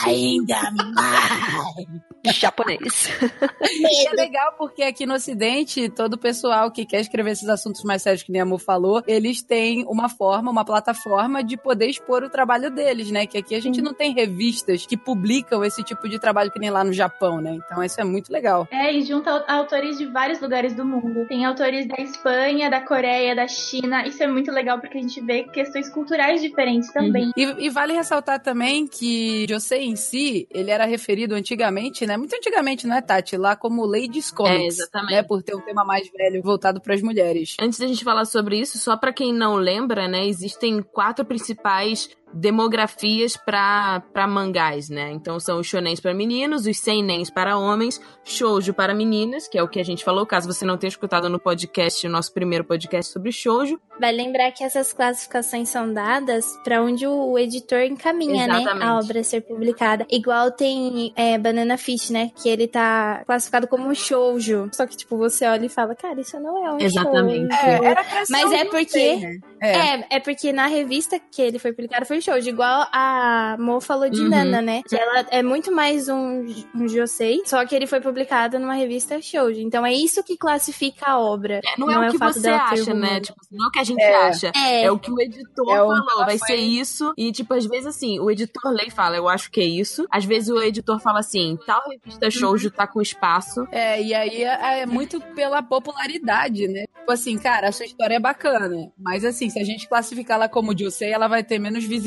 [0.06, 2.17] Ainda mais!
[2.36, 3.10] Japonês.
[3.80, 7.84] E é legal porque aqui no Ocidente, todo o pessoal que quer escrever esses assuntos
[7.84, 12.24] mais sérios, que nem a falou, eles têm uma forma, uma plataforma de poder expor
[12.24, 13.26] o trabalho deles, né?
[13.26, 16.70] Que aqui a gente não tem revistas que publicam esse tipo de trabalho que nem
[16.70, 17.58] lá no Japão, né?
[17.66, 18.68] Então isso é muito legal.
[18.72, 21.28] É, e junta au- autores de vários lugares do mundo.
[21.28, 24.08] Tem autores da Espanha, da Coreia, da China.
[24.08, 27.32] Isso é muito legal porque a gente vê questões culturais diferentes também.
[27.38, 32.17] E, e vale ressaltar também que Josei em si, ele era referido antigamente, né?
[32.18, 33.38] Muito antigamente, não é, Tati?
[33.38, 34.60] Lá como Ladies Comics.
[34.60, 35.14] É, exatamente.
[35.14, 35.24] Né?
[35.24, 37.56] Por ter um tema mais velho voltado para as mulheres.
[37.60, 42.10] Antes da gente falar sobre isso, só pra quem não lembra, né, existem quatro principais
[42.34, 45.12] demografias pra pra mangás, né?
[45.12, 49.64] Então são os shonens para meninos, os seinens para homens, shoujo para meninas, que é
[49.64, 52.64] o que a gente falou, caso você não tenha escutado no podcast, o nosso primeiro
[52.64, 53.80] podcast sobre shoujo.
[54.00, 58.76] Vai lembrar que essas classificações são dadas pra onde o editor encaminha, Exatamente.
[58.80, 58.86] né?
[58.86, 60.06] A obra ser publicada.
[60.10, 62.32] Igual tem é, Banana Fish, né?
[62.36, 64.70] Que ele tá classificado como shoujo.
[64.74, 67.56] Só que, tipo, você olha e fala, cara, isso não é um Exatamente.
[67.56, 67.84] shoujo.
[67.84, 69.40] era pra ser Mas é porque- né?
[69.60, 69.78] É.
[69.78, 72.48] É, é porque na revista que ele foi publicado foi shoujo.
[72.50, 74.30] Igual a Mo falou de Uhum.
[74.30, 74.82] Nana, né?
[74.88, 79.22] Que ela é muito mais um, um josei, só que ele foi publicado numa revista
[79.22, 79.60] shoujo.
[79.60, 81.62] Então é isso que classifica a obra.
[81.66, 83.20] É, não, é o que fato você dela ter acha, né?
[83.22, 84.16] Tipo, não é o que a gente É.
[84.28, 84.52] acha.
[84.56, 87.14] É, É o que o editor É o- falou, ela vai foi- ser isso.
[87.18, 90.06] E, tipo, às vezes assim, o editor lê e fala, eu acho que é isso.
[90.12, 93.68] Às vezes o editor fala assim, tal revista shoujo tá com espaço.
[93.72, 96.86] É, e aí é, é muito pela popularidade, né?
[97.00, 100.50] Tipo assim, cara, a sua história é bacana, mas assim, se a gente classificar ela
[100.50, 102.07] como Josei, ela vai ter menos visibilidade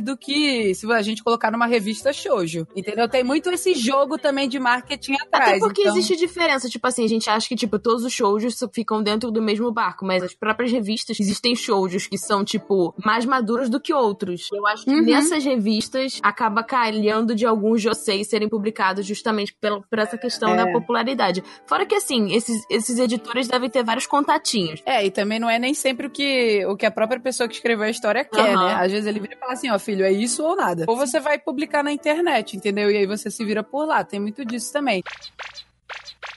[0.00, 3.08] do que se a gente colocar numa revista shoujo, entendeu?
[3.08, 5.50] Tem muito esse jogo também de marketing atrás.
[5.50, 5.96] Até porque então...
[5.96, 9.42] existe diferença, tipo assim, a gente acha que, tipo, todos os shoujos ficam dentro do
[9.42, 13.92] mesmo barco, mas as próprias revistas, existem shoujos que são, tipo, mais maduros do que
[13.92, 14.48] outros.
[14.52, 15.02] Eu acho que Uhum.
[15.02, 20.56] nessas revistas acaba calhando de alguns joseis serem publicados justamente pela, por essa questão É.
[20.56, 21.42] da popularidade.
[21.66, 24.82] Fora que, assim, esses, esses editores devem ter vários contatinhos.
[24.84, 27.54] É, e também não é nem sempre o que, o que a própria pessoa que
[27.54, 28.66] escreveu a história quer, Aham.
[28.66, 28.74] né?
[28.74, 30.84] Às vezes ele vira e fala assim, ó, filho, é isso ou nada.
[30.88, 32.90] Ou você vai publicar na internet, entendeu?
[32.90, 34.04] E aí você se vira por lá.
[34.04, 35.02] Tem muito disso também.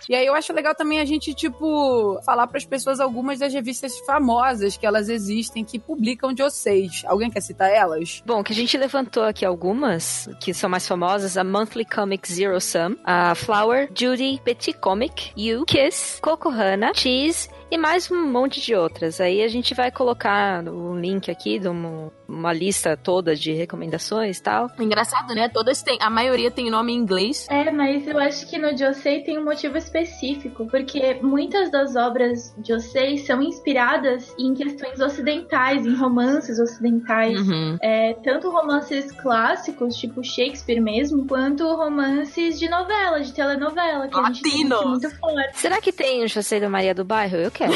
[0.10, 3.54] E aí eu acho legal também a gente, tipo, falar para as pessoas algumas das
[3.54, 7.04] revistas famosas que elas existem, que publicam de vocês.
[7.06, 8.22] Alguém quer citar elas?
[8.26, 12.60] Bom, que a gente levantou aqui algumas, que são mais famosas, a Monthly Comic Zero
[12.62, 18.76] Sum, a Flower, Judy, Petit Comic, You, Kiss, Kokohana, Cheese e mais um monte de
[18.76, 19.20] outras.
[19.20, 24.38] Aí a gente vai colocar o link aqui de uma, uma lista toda de recomendações
[24.38, 24.70] e tal.
[24.80, 25.50] Engraçado, né?
[25.50, 27.48] Todas têm, a maioria tem nome em inglês.
[27.50, 29.95] É, mas eu acho que no Josei tem um motivo específico,
[30.66, 37.40] porque muitas das obras Josei são inspiradas em questões ocidentais, em romances ocidentais.
[37.40, 37.78] Uhum.
[37.82, 44.24] É, tanto romances clássicos, tipo Shakespeare mesmo, quanto romances de novela, de telenovela, que a
[44.26, 44.86] gente tem Latinos.
[44.86, 45.58] muito forte.
[45.58, 47.38] Será que tem o José da Maria do Bairro?
[47.38, 47.74] Eu quero.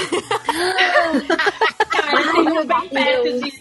[1.90, 3.60] Cara, tem um bem perto disso.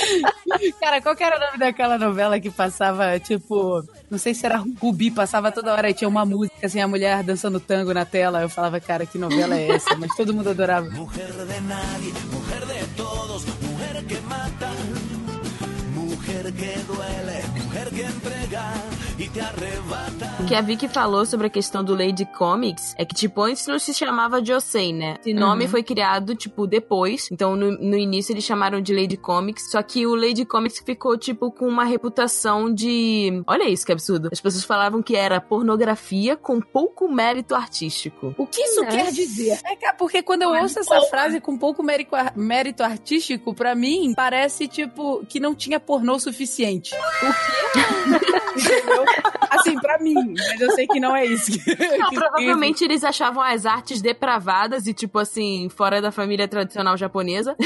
[0.80, 4.62] Cara, qual que era o nome daquela novela que passava, tipo, não sei se era
[4.80, 8.42] Rubi, passava toda hora e tinha uma música, assim, a mulher dançando tango na tela.
[8.42, 9.94] Eu falava, cara, que novela é essa?
[9.96, 10.88] Mas todo mundo adorava.
[10.88, 14.70] De nadie, de todos, que mata,
[16.50, 17.40] que duele,
[17.94, 18.72] que entrega
[19.18, 20.21] y te arrebata.
[20.52, 23.66] O que a Vicky falou sobre a questão do Lady Comics é que, tipo, antes
[23.66, 25.16] não se chamava Josei, né?
[25.18, 27.26] Esse nome foi criado, tipo, depois.
[27.32, 29.70] Então, no, no início eles chamaram de Lady Comics.
[29.70, 33.42] Só que o Lady Comics ficou, tipo, com uma reputação de.
[33.46, 34.28] Olha isso que absurdo.
[34.30, 38.34] As pessoas falavam que era pornografia com pouco mérito artístico.
[38.36, 38.94] O que isso Nossa.
[38.94, 39.58] quer dizer?
[39.64, 44.12] É, cara, porque quando eu ouço essa frase com pouco mérico- mérito artístico, pra mim,
[44.14, 46.94] parece, tipo, que não tinha pornô suficiente.
[46.94, 48.41] O quê?
[48.56, 49.04] Entendeu?
[49.50, 50.14] Assim, pra mim.
[50.14, 51.52] Mas eu sei que não é isso.
[51.98, 56.96] Não, Que- provavelmente eles achavam as artes depravadas e, tipo assim, fora da família tradicional
[56.96, 57.56] japonesa.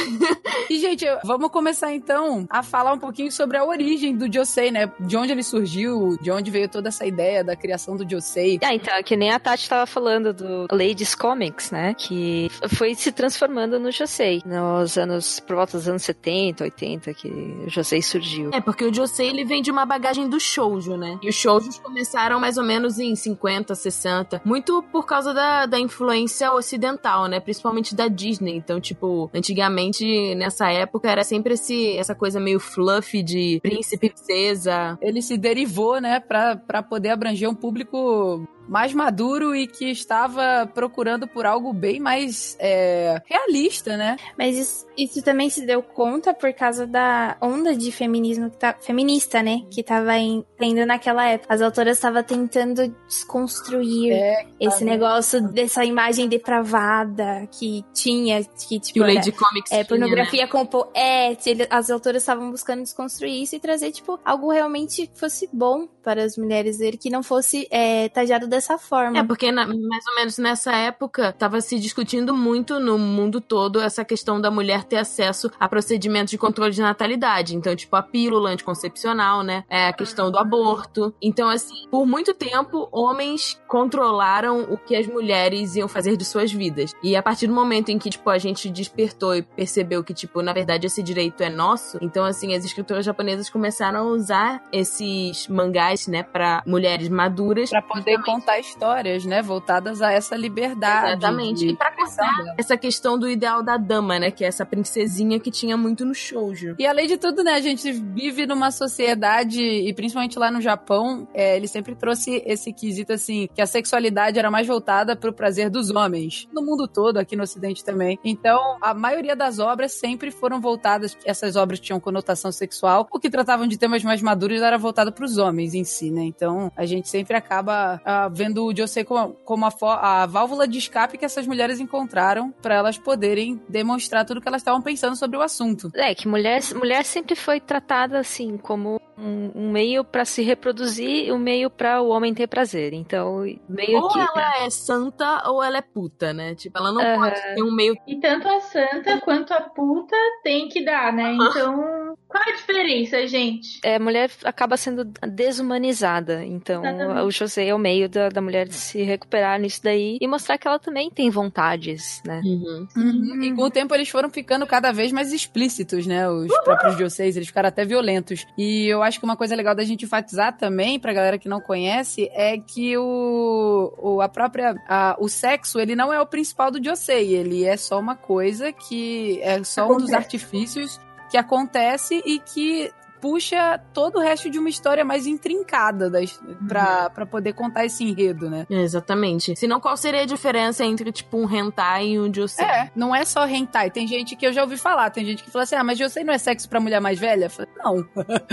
[0.68, 4.90] E, gente, vamos começar então a falar um pouquinho sobre a origem do Josei, né?
[5.01, 8.59] De onde ele surgiu, de onde veio toda essa ideia da criação do Josei.
[8.62, 11.94] Ah, então, é que nem a Tati tava falando do Ladies Comics, né?
[11.94, 14.42] Que foi se transformando no Josei.
[14.44, 18.51] Nos anos, por volta dos anos 70, 80, que o Josei surgiu.
[18.53, 20.40] É, porque o Josei, ele vem de uma bagagem do
[20.77, 21.19] shoujo, né?
[21.23, 24.43] E os shoujos começaram mais ou menos em 50, 60.
[24.45, 27.41] Muito por causa da, da influência ocidental, né?
[27.41, 28.57] Principalmente da Disney.
[28.57, 34.99] Então, tipo, antigamente, nessa época, era sempre esse, essa coisa meio fluffy de príncipe princesa.
[35.01, 40.68] Ele se derivou, né, pra, pra poder abranger um público mais maduro e que estava
[40.74, 44.16] procurando por algo bem mais é, realista, né?
[44.38, 48.74] Mas isso, isso também se deu conta por causa da onda de feminismo que tá,
[48.81, 49.62] feminista, né?
[49.70, 51.52] Que tava em, tendo naquela época.
[51.55, 58.94] As autoras estavam tentando desconstruir É, esse negócio dessa imagem depravada que tinha, que tipo.
[58.94, 60.07] Que o era- Lady Comics É, tinha, né?
[60.07, 61.37] pornografia com po- É,
[61.70, 66.22] as autoras estavam buscando desconstruir isso e trazer, tipo, algo realmente que fosse bom para
[66.24, 69.19] as mulheres ver, que não fosse é, tajado dessa forma.
[69.19, 73.81] É, porque na- mais ou menos nessa época tava se discutindo muito no mundo todo
[73.81, 77.55] essa questão da mulher ter acesso a procedimentos de controle de natalidade.
[77.55, 79.64] Então, tipo, a pílula anticoncepcional, né?
[79.69, 81.14] É a questão do aborto.
[81.21, 86.53] Então, assim, por muito tempo, homens controlaram o que as mulheres iam fazer de suas
[86.53, 86.92] vidas.
[87.03, 90.42] E a partir do momento em que, tipo, a gente despertou e percebeu que, tipo,
[90.42, 95.47] na verdade esse direito é nosso, então, assim, as escritoras japonesas começaram a usar esses
[95.49, 97.71] mangás, né, pra mulheres maduras.
[97.71, 101.13] Pra poder contar histórias, né, voltadas a essa liberdade.
[101.13, 101.67] Exatamente.
[101.67, 104.31] E pra expressão contar essa questão do ideal da dama, né?
[104.31, 106.77] Que é essa princesinha que tinha muito no shoujo.
[106.79, 111.27] E além de tudo, né, a gente vive numa sociedade, e principalmente lá no Japão,
[111.35, 115.69] é, ele sempre trouxe esse quesito assim, que a sexualidade era mais voltada pro prazer
[115.69, 116.47] dos homens.
[116.53, 118.19] No mundo todo, aqui no ocidente também.
[118.25, 123.29] Então, a maioria das obras sempre foram voltadas, essas obras tinham conotação sexual, o que
[123.29, 126.23] tratavam de temas mais maduros era voltado pros homens em si, né?
[126.23, 130.79] Então, a gente sempre acaba ah, vendo o Josei como, como a, a válvula de
[130.79, 135.37] escape que essas mulheres encontraram para elas poderem demonstrar tudo que elas estavam pensando sobre
[135.38, 135.90] o assunto.
[135.94, 141.26] É, que mulher, mulher sempre foi tratada assim, como um, um meio pra se reproduzir
[141.26, 142.92] e um meio pra o homem ter prazer.
[142.92, 144.18] Então, meio Ou que.
[144.18, 146.55] ela é santa ou ela é puta, né?
[146.55, 147.18] Tipo, ela não Aham.
[147.20, 147.94] pode ter um meio.
[148.07, 151.33] E tanto a santa quanto a puta tem que dar, né?
[151.33, 153.81] Então, qual a diferença, gente?
[153.85, 156.44] É, a mulher acaba sendo desumanizada.
[156.44, 157.20] Então, Exatamente.
[157.26, 160.66] o José é o meio da, da mulher se recuperar nisso daí e mostrar que
[160.68, 162.40] ela também tem vontades, né?
[162.44, 163.42] Uhum.
[163.42, 166.29] E com o tempo eles foram ficando cada vez mais explícitos, né?
[166.29, 168.46] Os próprios Joseis, eles ficaram até violentos.
[168.59, 171.61] E eu acho que uma coisa legal da gente enfatizar também, pra galera que não
[171.61, 176.71] conhece, é que o, o a própria a- o sexo, ele não é o principal
[176.71, 182.23] do Josei, ele é só uma coisa que é só um dos artifícios que acontece
[182.25, 182.90] e que
[183.27, 188.05] puxa todo o resto de uma história mais intrincada das, pra, pra poder contar esse
[188.05, 188.65] enredo, né?
[188.71, 189.57] É, exatamente.
[189.57, 192.65] Senão, qual seria a diferença entre, tipo, um hentai e um josei?
[192.65, 193.91] É, não é só hentai.
[193.91, 196.23] Tem gente que eu já ouvi falar, tem gente que fala assim, ah, mas josei
[196.23, 197.51] não é sexo pra mulher mais velha?
[197.51, 197.97] Falei, não.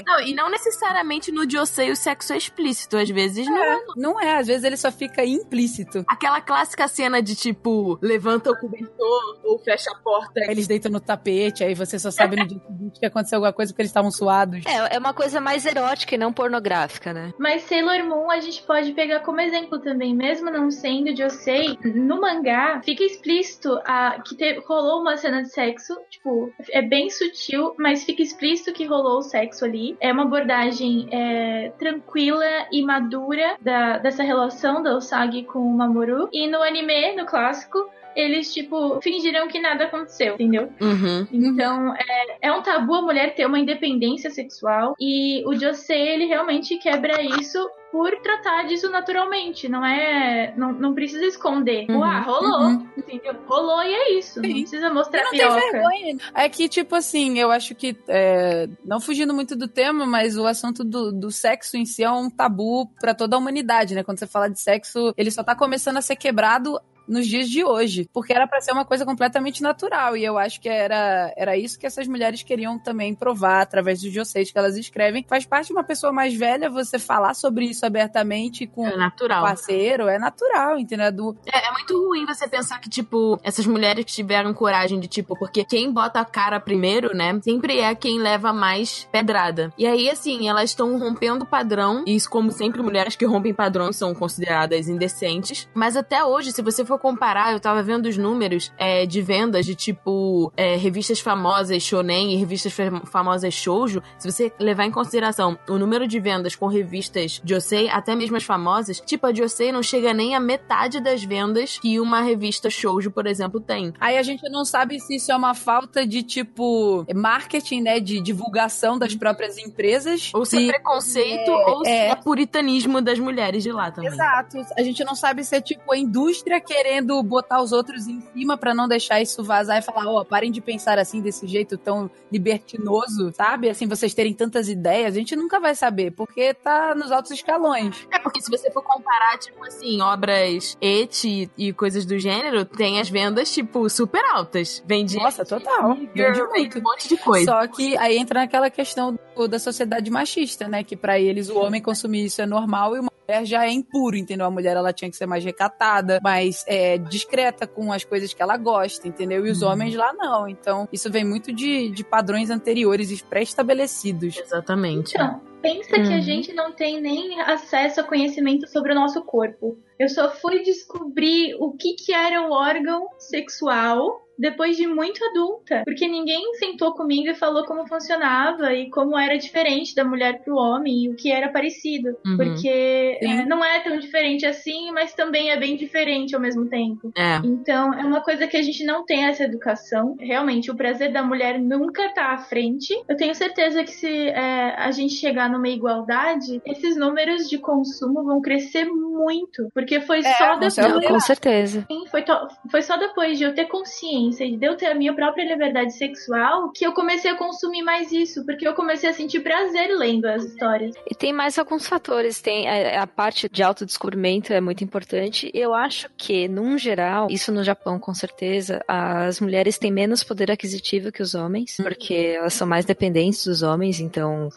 [0.05, 2.97] Não, e não necessariamente no josei o sexo é explícito.
[2.97, 3.83] Às vezes não é.
[3.95, 6.03] Não é, às vezes ele só fica implícito.
[6.07, 10.41] Aquela clássica cena de, tipo, levanta o cobertor ou fecha a porta.
[10.49, 13.71] Eles deitam no tapete, aí você só sabe no dia seguinte que aconteceu alguma coisa
[13.71, 14.62] porque eles estavam suados.
[14.65, 17.33] É, é uma coisa mais erótica e não pornográfica, né?
[17.37, 22.19] Mas Sailor Moon a gente pode pegar como exemplo também, mesmo não sendo Josei, no
[22.21, 27.75] mangá fica explícito a, que te- rolou uma cena de sexo, tipo, é bem sutil,
[27.77, 29.97] mas fica explícito que rolou o sexo ali.
[29.99, 36.29] É uma abordagem é, tranquila e madura da, dessa relação da Usagi com o Mamoru.
[36.31, 40.71] E no anime, no clássico, eles, tipo, fingiram que nada aconteceu, entendeu?
[40.81, 41.27] Uhum.
[41.31, 46.25] Então, é, é um tabu a mulher ter uma independência sexual e o Josei, ele
[46.25, 47.59] realmente quebra isso
[47.91, 51.85] por tratar disso naturalmente, não é, não, não precisa esconder.
[51.87, 51.99] Uhum.
[51.99, 52.87] Uau, rolou, Uhum.
[52.97, 53.35] entendeu?
[53.45, 54.61] Rolou e é isso, não Sim.
[54.61, 55.59] precisa E mostrar não tem piroca.
[55.71, 56.17] vergonha.
[56.33, 60.47] É que, tipo assim, eu acho que, é, não fugindo muito do tema, mas o
[60.47, 64.01] assunto do, do sexo em si é um tabu pra toda a humanidade, né?
[64.03, 67.63] Quando você fala de sexo, ele só tá começando a ser quebrado nos dias de
[67.63, 71.57] hoje, porque era pra ser uma coisa completamente natural, e eu acho que era, era
[71.57, 75.25] isso que essas mulheres queriam também provar através dos joseis que elas escrevem.
[75.27, 78.97] Faz parte de uma pessoa mais velha você falar sobre isso abertamente com É o
[78.97, 79.43] natural.
[79.43, 81.11] parceiro, é natural, entendeu?
[81.11, 85.37] Do, É, é muito ruim você pensar que, tipo, essas mulheres tiveram coragem de, tipo,
[85.37, 89.71] porque quem bota a cara primeiro, né, sempre é quem leva mais pedrada.
[89.77, 93.53] E aí, assim, elas estão rompendo o padrão, e isso, como sempre, mulheres que rompem
[93.53, 95.67] padrões são consideradas indecentes.
[95.73, 99.65] Mas até hoje, se você for comparar, eu tava vendo os números é, de vendas
[99.65, 104.91] de, tipo, é, revistas famosas shonen e revistas fam- famosas shoujo, se você levar em
[104.91, 109.71] consideração o número de vendas com revistas Josei, até mesmo as famosas, tipo, a Josei
[109.71, 113.93] não chega nem a metade das vendas que uma revista shoujo, por exemplo, tem.
[113.99, 117.99] Aí a gente não sabe se isso é uma falta de, tipo, marketing, né?
[117.99, 120.31] De divulgação das próprias empresas.
[120.33, 122.09] Ou se é preconceito, é, ou se é.
[122.09, 124.11] é puritanismo das mulheres de lá também.
[124.11, 124.57] Exato.
[124.77, 128.57] A gente não sabe se é, tipo, a indústria querendo botar os outros em cima
[128.57, 132.11] pra não deixar isso vazar e falar, ó, parem de pensar assim, desse jeito tão
[132.29, 133.69] libertinoso, sabe?
[133.69, 135.15] Assim, vocês terem tantas ideias.
[135.15, 138.05] A gente nunca vai saber, porque tá nos altos escalões.
[138.11, 142.99] É porque se você for comparar, tipo assim, obras eti e coisas do gênero, tem
[142.99, 144.83] as vendas, tipo, super altas.
[144.85, 145.95] Vende Nossa, total.
[146.13, 146.79] Vende muito.
[146.79, 147.45] um monte de coisa.
[147.49, 150.83] Só que aí entra naquela questão do- da sociedade machista, né?
[150.83, 154.17] Que pra eles o homem consumir isso é normal e uma mulher já é impuro,
[154.17, 154.45] entendeu?
[154.45, 158.41] A mulher ela tinha que ser mais recatada, mais é, discreta com as coisas que
[158.41, 159.45] ela gosta, entendeu?
[159.45, 159.69] E os Uhum.
[159.69, 160.47] homens lá não.
[160.47, 164.37] Então isso vem muito de, de padrões anteriores e pré-estabelecidos.
[164.37, 165.13] Exatamente.
[165.15, 166.21] Então, pensa que a Uhum.
[166.21, 169.77] gente não tem nem acesso a conhecimento sobre o nosso corpo.
[169.99, 175.83] Eu só fui descobrir o que, que era o órgão sexual depois de muito adulta.
[175.85, 180.55] Porque ninguém sentou comigo e falou como funcionava e como era diferente da mulher pro
[180.55, 182.09] homem e o que era parecido.
[182.25, 182.37] Uhum.
[182.37, 187.11] Porque é, não é tão diferente assim, mas também é bem diferente ao mesmo tempo.
[187.17, 187.37] É.
[187.43, 190.15] Então, é uma coisa que a gente não tem essa educação.
[190.19, 192.93] Realmente, o prazer da mulher nunca tá à frente.
[193.07, 198.23] Eu tenho certeza que se é, a gente chegar numa igualdade, esses números de consumo
[198.23, 199.67] vão crescer muito.
[199.73, 201.07] Porque foi É, só depois.
[201.07, 201.85] com certeza.
[201.89, 204.95] Sim, Foi, to- foi só depois de eu ter consciência e de eu ter a
[204.95, 209.13] minha própria liberdade sexual que eu comecei a consumir mais isso, porque eu comecei a
[209.13, 210.95] sentir prazer lendo as histórias.
[211.09, 212.41] E tem mais alguns fatores.
[212.41, 215.51] Tem a, a parte de autodescobrimento é muito importante.
[215.53, 220.51] Eu acho que, num geral, isso no Japão com certeza, as mulheres têm menos poder
[220.51, 224.49] aquisitivo que os homens, porque elas são mais dependentes dos homens, então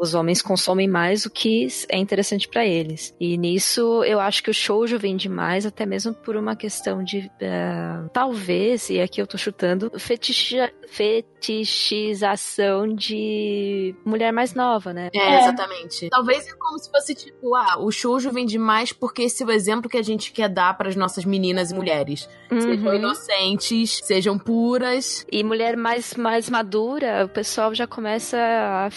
[0.00, 3.14] os homens consomem mais o que é interessante pra eles.
[3.18, 7.30] E nisso eu acho que o shoujo vende mais, até mesmo por uma questão de
[7.40, 8.57] eh, talvez,
[8.90, 15.10] e aqui eu tô chutando, feticha- fetichização de mulher mais nova, né?
[15.14, 15.38] É, É.
[15.40, 16.08] exatamente.
[16.10, 19.50] Talvez é como se fosse tipo, ah, o shoujo vende mais porque esse é o
[19.50, 22.28] exemplo que a gente quer dar para as nossas meninas e mulheres.
[22.50, 22.94] Sejam Uhum.
[22.94, 25.26] inocentes, sejam puras.
[25.30, 28.88] E mulher mais, mais madura, o pessoal já começa a,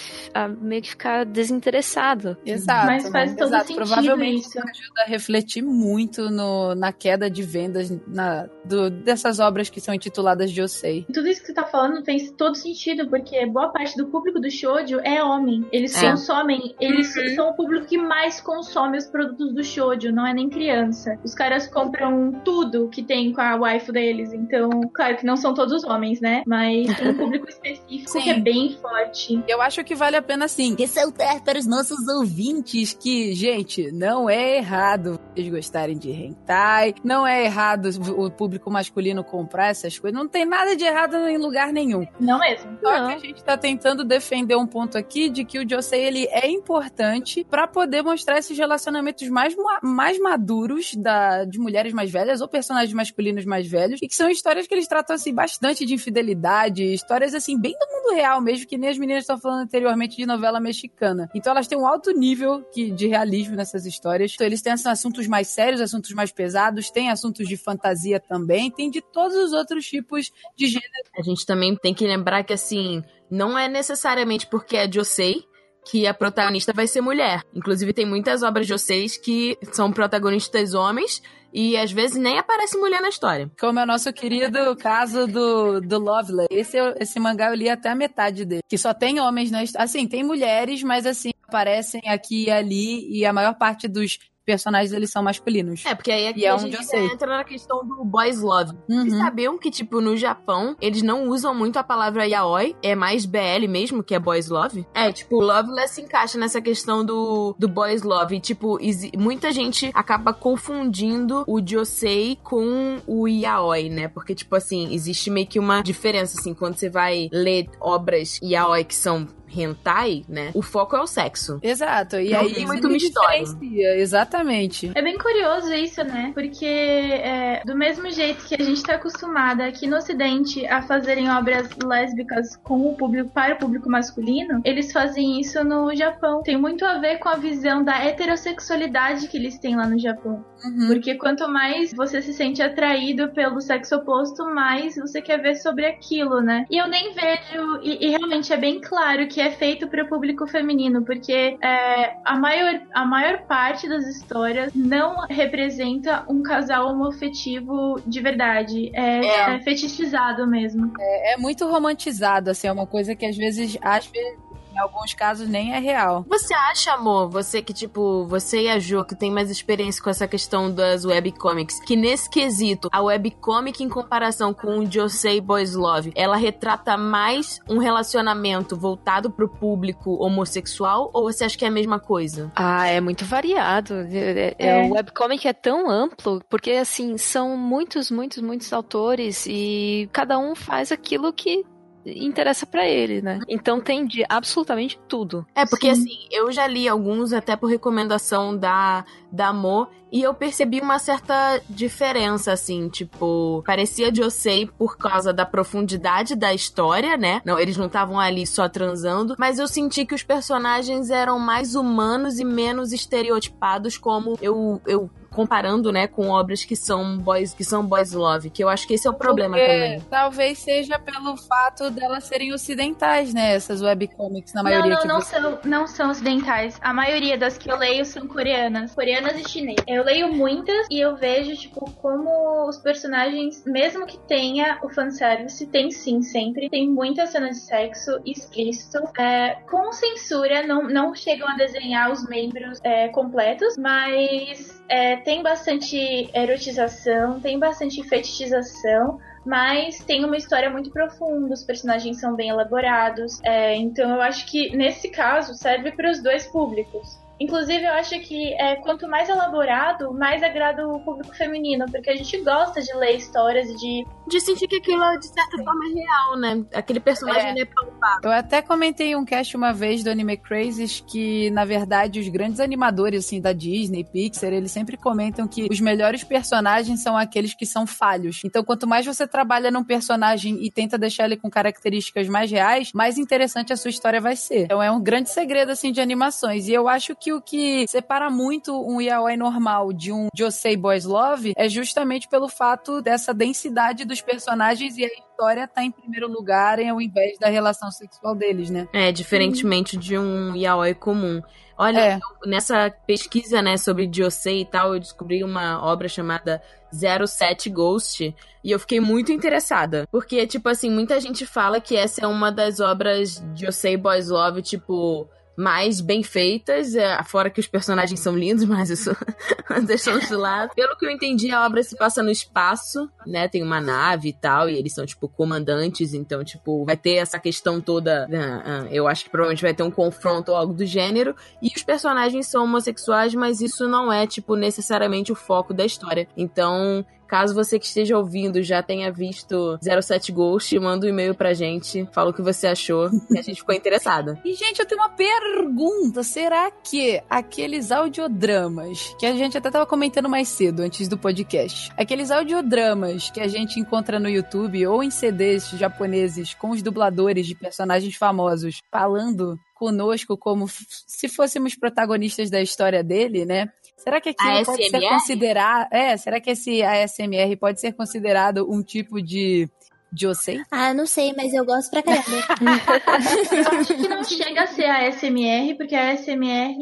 [0.44, 2.36] a meio que ficar desinteressado.
[2.44, 2.86] Exato.
[2.86, 3.36] Mas faz né?
[3.36, 3.66] todo Exato.
[3.66, 9.38] sentido Provavelmente isso ajuda a refletir muito no, na queda de vendas na, do- dessas
[9.38, 11.04] obras que são intituladas de Josei.
[11.12, 14.50] Tudo isso que você tá falando fez todo sentido, porque boa parte do público do
[14.50, 15.64] shoujo é homem.
[15.72, 16.10] Eles É.
[16.10, 20.48] consomem, eles são o público que mais consome os produtos do shoujo, não é nem
[20.48, 21.18] criança.
[21.24, 25.54] Os caras compram tudo que tem com a waifu deles, então, claro que não são
[25.54, 26.42] todos homens, né?
[26.46, 28.20] Mas tem um público específico Sim.
[28.22, 29.42] que é bem forte.
[29.48, 34.28] Eu acho que vale a pena, sim, ressaltar para os nossos ouvintes que, gente, não
[34.28, 40.18] é errado vocês gostarem de hentai, não é errado o público masculino comprar essas coisas,
[40.18, 42.06] não tem nada de errado em lugar nenhum.
[42.20, 42.78] Não mesmo.
[42.82, 43.08] Só Não.
[43.08, 46.48] que a gente tá tentando defender um ponto aqui de que o Josei ele é
[46.48, 52.40] importante pra poder mostrar esses relacionamentos mais, ma- mais maduros da, de mulheres mais velhas
[52.40, 55.94] ou personagens masculinos mais velhos e que são histórias que eles tratam assim bastante de
[55.94, 60.16] infidelidade, histórias assim bem do mundo real mesmo, que nem as meninas estão falando anteriormente
[60.16, 61.28] de novela mexicana.
[61.34, 64.32] Então elas têm um alto nível que, de realismo nessas histórias.
[64.34, 68.70] Então eles têm assim, assuntos mais sérios, assuntos mais pesados, tem assuntos de fantasia também,
[68.70, 69.00] tem de
[69.32, 71.08] todos os outros tipos de gênero.
[71.16, 75.44] A gente também tem que lembrar que, assim, não é necessariamente porque é Josei
[75.84, 77.42] que a protagonista vai ser mulher.
[77.54, 81.20] Inclusive, tem muitas obras Joseis que são protagonistas homens
[81.52, 83.50] e às vezes nem aparece mulher na história.
[83.58, 86.48] Como é o nosso querido caso do, do Lovelace.
[86.50, 88.62] Esse, esse mangá eu li até a metade dele.
[88.68, 89.84] Que só tem homens na história.
[89.84, 93.18] Assim, tem mulheres, mas assim, aparecem aqui e ali.
[93.18, 95.84] E a maior parte dos personagens eles são masculinos.
[95.86, 97.06] É, porque aí aqui E é a um gente Josei.
[97.06, 98.72] entra na questão do boys love.
[98.88, 99.02] Uhum.
[99.02, 103.24] Vocês sabiam que, tipo, no Japão, eles não usam muito a palavra yaoi, é mais
[103.24, 104.86] BL mesmo, que é boys love?
[104.94, 108.36] É, tipo, loveless se encaixa nessa questão do, do boys love.
[108.36, 108.78] E, tipo,
[109.18, 114.08] muita gente acaba confundindo o josei com o yaoi, né?
[114.08, 118.84] Porque, tipo assim, existe meio que uma diferença, assim, quando você vai ler obras yaoi
[118.84, 119.26] que são
[119.56, 120.50] hentai, né?
[120.54, 121.58] O foco é o sexo.
[121.62, 122.16] Exato.
[122.16, 123.44] E Não aí tem muito mistério.
[123.44, 124.90] diferencia, Exatamente.
[124.94, 126.30] É bem curioso isso, né?
[126.34, 131.30] Porque é, do mesmo jeito que a gente tá acostumada aqui no Ocidente a fazerem
[131.30, 136.42] obras lésbicas com o público para o público masculino, eles fazem isso no Japão.
[136.42, 140.44] Tem muito a ver com a visão da heterossexualidade que eles têm lá no Japão.
[140.64, 140.88] Uhum.
[140.88, 145.86] Porque quanto mais você se sente atraído pelo sexo oposto, mais você quer ver sobre
[145.86, 146.64] aquilo, né?
[146.70, 150.08] E eu nem vejo, e, e realmente é bem claro que é feito para o
[150.08, 156.88] público feminino, porque é, a, maior, a maior parte das histórias não representa um casal
[156.88, 158.90] homoafetivo de verdade.
[158.94, 159.54] É, É.
[159.56, 160.92] é fetichizado mesmo.
[160.98, 164.38] É muito romantizado, assim, é uma coisa que às vezes, às vezes,
[164.72, 166.24] em alguns casos, nem é real.
[166.28, 170.10] Você acha, amor, você que, tipo, você e a Jo, que tem mais experiência com
[170.10, 175.74] essa questão das webcomics, que nesse quesito, a webcomic em comparação com o Josei Boys
[175.74, 181.68] Love, ela retrata mais um relacionamento voltado pro público homossexual ou você acha que é
[181.68, 182.50] a mesma coisa?
[182.54, 183.94] Ah, é muito variado.
[184.10, 184.82] É- é- É.
[184.88, 190.54] O webcomic é tão amplo, porque assim, são muitos, muitos, muitos autores e cada um
[190.54, 191.64] faz aquilo que
[192.04, 193.40] interessa pra ele, né?
[193.48, 195.46] Então tem de absolutamente tudo.
[195.54, 196.02] É, porque Sim.
[196.02, 200.98] assim, eu já li alguns até por recomendação da, da Amor e eu percebi uma
[200.98, 207.40] certa diferença, assim, tipo, parecia Josei por causa da profundidade da história, né?
[207.46, 211.74] Não, eles não estavam ali só transando, mas eu senti que os personagens eram mais
[211.74, 217.64] humanos e menos estereotipados, como eu, eu comparando, né, com obras que são boys, que
[217.64, 220.00] são boys love, que eu acho que esse é o problema Porque também.
[220.10, 223.54] Talvez seja pelo fato delas serem ocidentais, né?
[223.54, 225.40] Essas webcomics, na Não, maioria não, que não você...
[225.40, 226.78] são, não são ocidentais.
[226.80, 228.94] A maioria das que eu leio são coreanas.
[228.94, 229.84] Coreanas e chinesas.
[229.86, 235.66] Eu leio muitas e eu vejo, tipo, como os personagens, mesmo que tenha o fanservice,
[235.66, 238.98] tem sim sempre, tem muita cena de sexo explícito.
[239.18, 245.42] É, com censura, não, não chegam a desenhar os membros é, completos, mas é, tem
[245.42, 249.18] bastante erotização, tem bastante fetichização.
[249.44, 253.40] Mas tem uma história muito profunda, os personagens são bem elaborados.
[253.42, 257.21] é, então eu acho que nesse caso serve para os dois públicos.
[257.42, 262.14] Inclusive, eu acho que é, quanto mais elaborado, mais agrada o público feminino, porque a
[262.14, 264.06] gente gosta de ler histórias e de.
[264.28, 266.64] De sentir que aquilo é de certa forma real, né?
[266.72, 268.20] Aquele personagem é, palpável.
[268.22, 272.28] Eu até comentei em um cast uma vez do Anime Crazes que, na verdade, os
[272.28, 277.54] grandes animadores, assim, da Disney, Pixar, eles sempre comentam que os melhores personagens são aqueles
[277.54, 278.42] que são falhos.
[278.44, 282.92] Então, quanto mais você trabalha num personagem e tenta deixar ele com características mais reais,
[282.94, 284.66] mais interessante a sua história vai ser.
[284.66, 286.68] Então, é um grande segredo, assim, de animações.
[286.68, 291.04] E eu acho que o que separa muito um yaoi normal de um Josei Boys
[291.04, 296.28] Love é justamente pelo fato dessa densidade dos personagens e a história tá em primeiro
[296.28, 298.88] lugar ao invés da relação sexual deles, né?
[298.92, 301.42] É, diferentemente de um yaoi comum.
[301.76, 302.14] Olha, É.
[302.16, 306.62] eu- nessa pesquisa, né, sobre Josei e tal, eu descobri uma obra chamada
[306.92, 310.06] 07 Ghost e eu fiquei muito interessada.
[310.12, 314.62] Porque, tipo assim, muita gente fala que essa é uma das obras Josei Boys Love,
[314.62, 319.14] tipo, mais bem feitas, é, fora que os personagens são lindos, mas isso
[319.86, 320.74] deixamos de lado.
[320.74, 323.48] Pelo que eu entendi, a obra se passa no espaço, né?
[323.48, 327.38] Tem uma nave e tal, e eles são, tipo, comandantes, então, tipo, vai ter essa
[327.38, 328.28] questão toda.
[328.32, 331.34] ah, ah, eu acho que provavelmente vai ter um confronto ou algo do gênero.
[331.60, 336.28] E os personagens são homossexuais, mas isso não é, tipo, necessariamente o foco da história.
[336.36, 337.04] Então.
[337.32, 342.06] Caso você que esteja ouvindo já tenha visto 07 Ghost, manda um e-mail pra gente,
[342.12, 344.38] fala o que você achou, que a gente ficou interessada.
[344.44, 346.22] E, gente, eu tenho uma pergunta.
[346.22, 351.90] Será que aqueles audiodramas, que a gente até tava comentando mais cedo, antes do podcast,
[351.96, 357.46] aqueles audiodramas que a gente encontra no YouTube ou em CDs japoneses com os dubladores
[357.46, 363.68] de personagens famosos falando conosco como se fôssemos protagonistas da história dele, né?
[363.96, 365.08] Será que aquilo pode ser ASMR?
[365.10, 365.88] considerado...
[365.92, 369.68] É, será que esse ASMR pode ser considerado um tipo de...
[370.14, 370.62] Josei?
[370.70, 372.22] Ah, não sei, mas eu gosto pra caramba.
[373.72, 376.76] Eu acho que não chega a ser a SMR, porque a SMR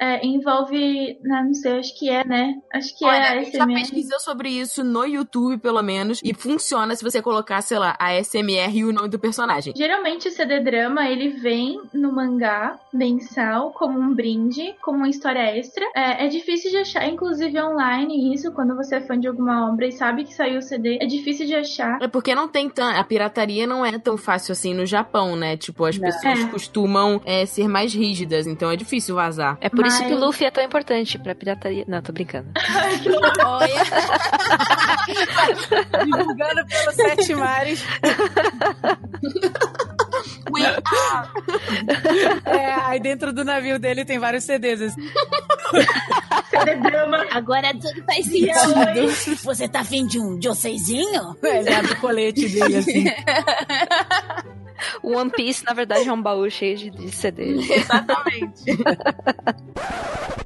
[0.00, 1.18] é, envolve.
[1.22, 2.54] Não, não sei, acho que é, né?
[2.72, 3.74] Acho que Olha, é a eu já SMR.
[3.80, 8.12] pesquisou sobre isso no YouTube, pelo menos, e funciona se você colocar, sei lá, a
[8.22, 9.72] SMR e o nome do personagem.
[9.76, 15.56] Geralmente o CD drama ele vem no mangá mensal como um brinde, como uma história
[15.56, 15.84] extra.
[15.94, 19.86] É, é difícil de achar, inclusive online, isso quando você é fã de alguma obra
[19.86, 22.00] e sabe que saiu o CD, é difícil de achar.
[22.00, 22.88] É porque não tem tão.
[22.88, 25.56] A pirataria não é tão fácil assim no Japão, né?
[25.56, 26.06] Tipo, as Não.
[26.08, 26.46] pessoas É.
[26.48, 29.56] costumam é, ser mais rígidas, então é difícil vazar.
[29.60, 31.84] É por isso Mas- que o Luffy é tão importante pra pirataria.
[31.86, 32.48] Não, tô brincando.
[33.44, 33.74] Olha.
[36.04, 37.84] Divulgando pelos sete mares.
[42.46, 44.82] É, aí dentro do navio dele tem vários CDs.
[44.82, 45.10] assim.
[46.50, 47.26] CD drama.
[47.30, 49.42] Agora tudo faz sentido.
[49.44, 51.36] Você tá afim de um Joseizinho?
[51.42, 53.04] Ele abre o colete dele assim.
[55.02, 57.68] O One Piece, na verdade, é um baú cheio de, de CDs.
[57.70, 58.64] Exatamente.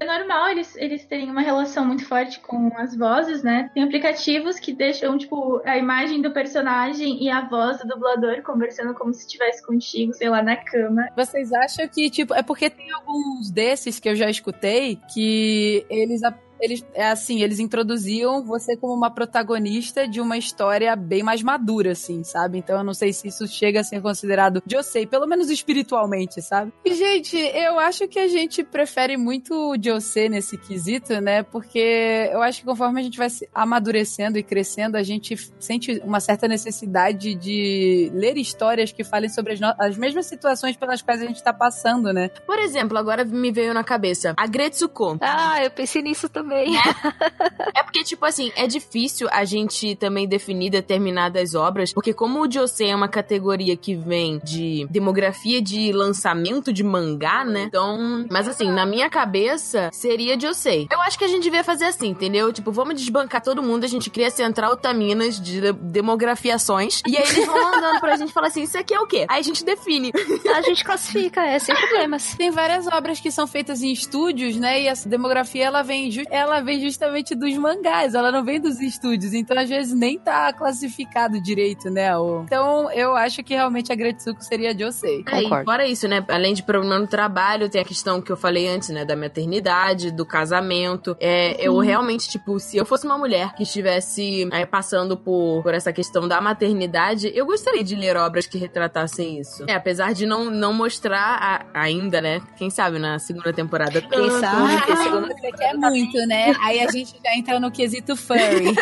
[0.00, 3.70] É normal eles, eles terem uma relação muito forte com as vozes, né?
[3.74, 8.94] Tem aplicativos que deixam, tipo, a imagem do personagem e a voz do dublador conversando
[8.94, 11.08] como se estivesse contigo, sei lá, na cama.
[11.16, 16.20] Vocês acham que, tipo, é porque tem alguns desses que eu já escutei que eles.
[16.60, 21.92] Eles, é assim, eles introduziam você como uma protagonista de uma história bem mais madura,
[21.92, 22.58] assim, sabe?
[22.58, 26.72] Então eu não sei se isso chega a ser considerado Josei, pelo menos espiritualmente, sabe?
[26.84, 31.42] E, gente, eu acho que a gente prefere muito o Josei nesse quesito, né?
[31.42, 36.00] Porque eu acho que conforme a gente vai se amadurecendo e crescendo, a gente sente
[36.04, 41.22] uma certa necessidade de ler histórias que falem sobre as, as mesmas situações pelas quais
[41.22, 42.28] a gente tá passando, né?
[42.46, 45.18] Por exemplo, agora me veio na cabeça a Gretsuko.
[45.20, 46.47] Ah, eu pensei nisso também.
[47.74, 52.50] É porque, tipo assim, é difícil a gente também definir determinadas obras, porque como o
[52.50, 57.64] Josei é uma categoria que vem de demografia de lançamento de mangá, né?
[57.68, 60.86] Então, mas assim, na minha cabeça, seria Josei.
[60.90, 62.52] Eu acho que a gente devia fazer assim, entendeu?
[62.52, 67.22] Tipo, vamos desbancar todo mundo, a gente cria Central Taminas de de- demografiações, e aí
[67.22, 69.24] eles vão mandando pra gente falar assim, isso aqui é o quê?
[69.28, 70.12] Aí a gente define.
[70.54, 72.34] A gente classifica, é, sem problemas.
[72.36, 74.82] Tem várias obras que são feitas em estúdios, né?
[74.82, 78.80] E essa demografia ela vem, ju- ela vem justamente dos mangás, ela não vem dos
[78.80, 79.34] estúdios.
[79.34, 82.16] Então, às vezes, nem tá classificado direito, né?
[82.16, 85.24] o- Então, eu acho que realmente a Gretsuko seria Josei.
[85.30, 85.64] É, e Concordo.
[85.64, 86.24] fora isso, né?
[86.28, 89.04] Além de problema no trabalho, tem a questão que eu falei antes, né?
[89.04, 91.16] Da maternidade, do casamento.
[91.20, 95.74] É, eu realmente, tipo, se eu fosse uma mulher que estivesse é, passando por, por
[95.74, 99.64] essa questão da maternidade, eu gostaria de ler obras que retratassem isso.
[99.68, 102.40] É, apesar de não, não mostrar a- ainda, né?
[102.56, 104.00] Quem sabe na segunda temporada.
[104.00, 104.40] Quem tanto.
[104.40, 104.72] sabe?
[104.90, 106.27] Ah, você quer muito, né?
[106.62, 108.74] Aí a gente já entra no quesito furry.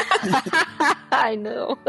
[1.11, 1.76] Ai, não.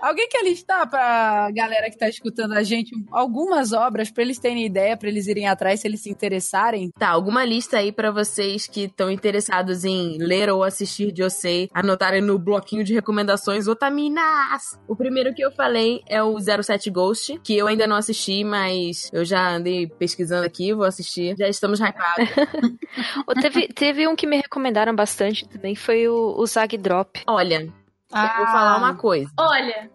[0.00, 4.64] Alguém quer listar pra galera que tá escutando a gente algumas obras pra eles terem
[4.64, 6.90] ideia, pra eles irem atrás, se eles se interessarem?
[6.98, 12.20] Tá, alguma lista aí pra vocês que estão interessados em ler ou assistir Josei, anotarem
[12.20, 14.78] no bloquinho de recomendações Otaminas!
[14.86, 19.10] O primeiro que eu falei é o 07 Ghost, que eu ainda não assisti, mas
[19.12, 21.34] eu já andei pesquisando aqui, vou assistir.
[21.36, 22.28] Já estamos hypados.
[23.40, 27.22] Teve, teve um que me recomendaram bastante também, foi o, o Zag Drop.
[27.26, 27.72] Olha,
[28.10, 28.34] eu Ah.
[28.38, 29.30] vou falar uma coisa.
[29.38, 29.90] Olha,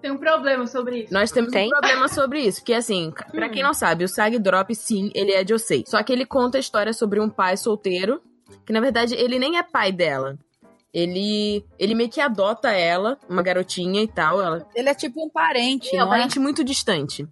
[0.00, 1.12] tem um problema sobre isso.
[1.12, 1.66] Nós temos Tem?
[1.66, 5.32] um problema sobre isso, porque assim, pra quem não sabe, o Sag Drop, sim, ele
[5.32, 5.84] é Josei.
[5.86, 8.20] Só que ele conta a história sobre um pai solteiro,
[8.64, 10.38] que na verdade ele nem é pai dela.
[10.94, 14.40] ele, ele meio que adota ela, uma garotinha e tal.
[14.40, 16.16] Ela Ele é tipo um parente, é um não é?
[16.18, 17.28] parente muito distante.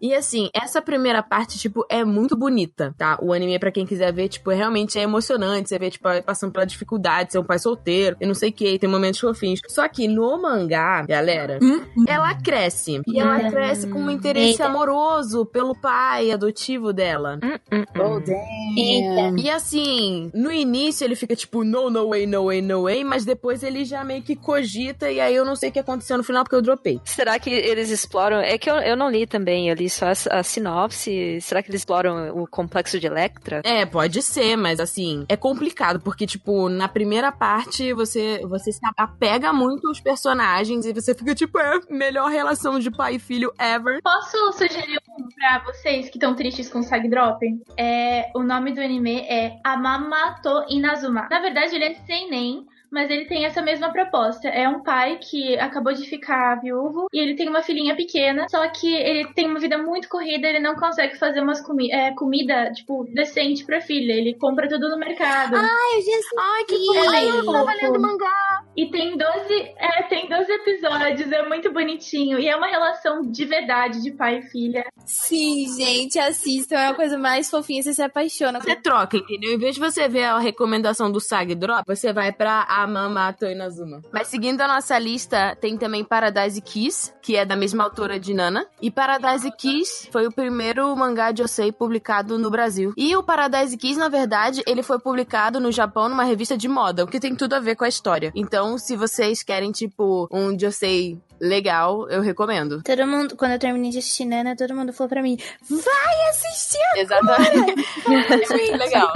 [0.00, 3.18] E assim, essa primeira parte, tipo, é muito bonita, tá?
[3.20, 5.68] O anime, pra quem quiser ver, tipo, é realmente é emocionante.
[5.68, 8.52] Você vê, tipo, ela passando pela dificuldade, ser um pai solteiro, eu não sei o
[8.52, 9.60] que, tem momentos fofinhos.
[9.68, 13.00] Só que no mangá, galera, Hum, ela cresce.
[13.06, 13.50] E ela Hum.
[13.50, 14.66] cresce com um interesse Eita.
[14.66, 17.38] amoroso pelo pai adotivo dela.
[17.42, 18.00] Hum, hum, hum.
[18.00, 18.38] Oh, damn.
[18.78, 19.34] Eita.
[19.42, 23.24] E assim, no início ele fica tipo, no, no way, no way, no way, mas
[23.24, 26.22] depois ele já meio que cogita, e aí eu não sei o que aconteceu no
[26.22, 27.00] final porque eu dropei.
[27.04, 28.38] Será que eles exploram?
[28.38, 31.40] É que eu, eu não li também, eu li só a, a sinopse.
[31.40, 33.62] Será que eles exploram o complexo de Electra?
[33.64, 38.80] É, pode ser, mas assim, é complicado, porque, tipo, na primeira parte você, você se
[38.96, 43.52] apega muito aos personagens e você fica, tipo, é, melhor relação de pai e filho
[43.58, 44.00] ever.
[44.02, 47.44] Posso sugerir um pra vocês que estão tristes com o Sag Drop?
[47.76, 51.28] É, o nome do anime é Amamato Inazuma.
[51.30, 52.66] Na verdade, ele é sem nem.
[52.90, 54.48] Mas ele tem essa mesma proposta.
[54.48, 58.66] É um pai que acabou de ficar viúvo e ele tem uma filhinha pequena, só
[58.68, 62.70] que ele tem uma vida muito corrida, ele não consegue fazer umas comi é, comida,
[62.72, 64.12] tipo, decente pra filha.
[64.12, 65.56] Ele compra tudo no mercado.
[65.56, 66.38] Ai, eu já sei.
[66.38, 67.10] Ai, que fofo.
[67.10, 68.64] Ai, eu tava lendo mangá.
[68.76, 72.38] E tem 12, é, tem 12 episódios, é muito bonitinho.
[72.38, 74.84] E é uma relação de verdade de pai e filha.
[75.04, 76.76] Sim, gente, assistam.
[76.76, 78.60] É a coisa mais fofinha, você se apaixona.
[78.60, 79.52] Você troca, entendeu?
[79.52, 84.02] Em vez de você ver a recomendação do Sag Drop, você vai pra Amamato Inazuma.
[84.12, 88.34] Mas seguindo a nossa lista, tem também Paradise Kiss, que é da mesma autora de
[88.34, 88.66] Nana.
[88.80, 92.92] E Paradise Kiss foi o primeiro mangá de Osei publicado no Brasil.
[92.96, 97.04] E o Paradise Kiss, na verdade, ele foi publicado no Japão numa revista de moda,
[97.04, 98.32] o que tem tudo a ver com a história.
[98.34, 102.82] Então, se vocês querem, tipo, um Josei legal, eu recomendo.
[102.82, 106.78] Todo mundo, quando eu terminei de assistir Nana, todo mundo falou pra mim: vai assistir!
[106.96, 107.84] Exatamente.
[108.06, 109.12] é muito legal.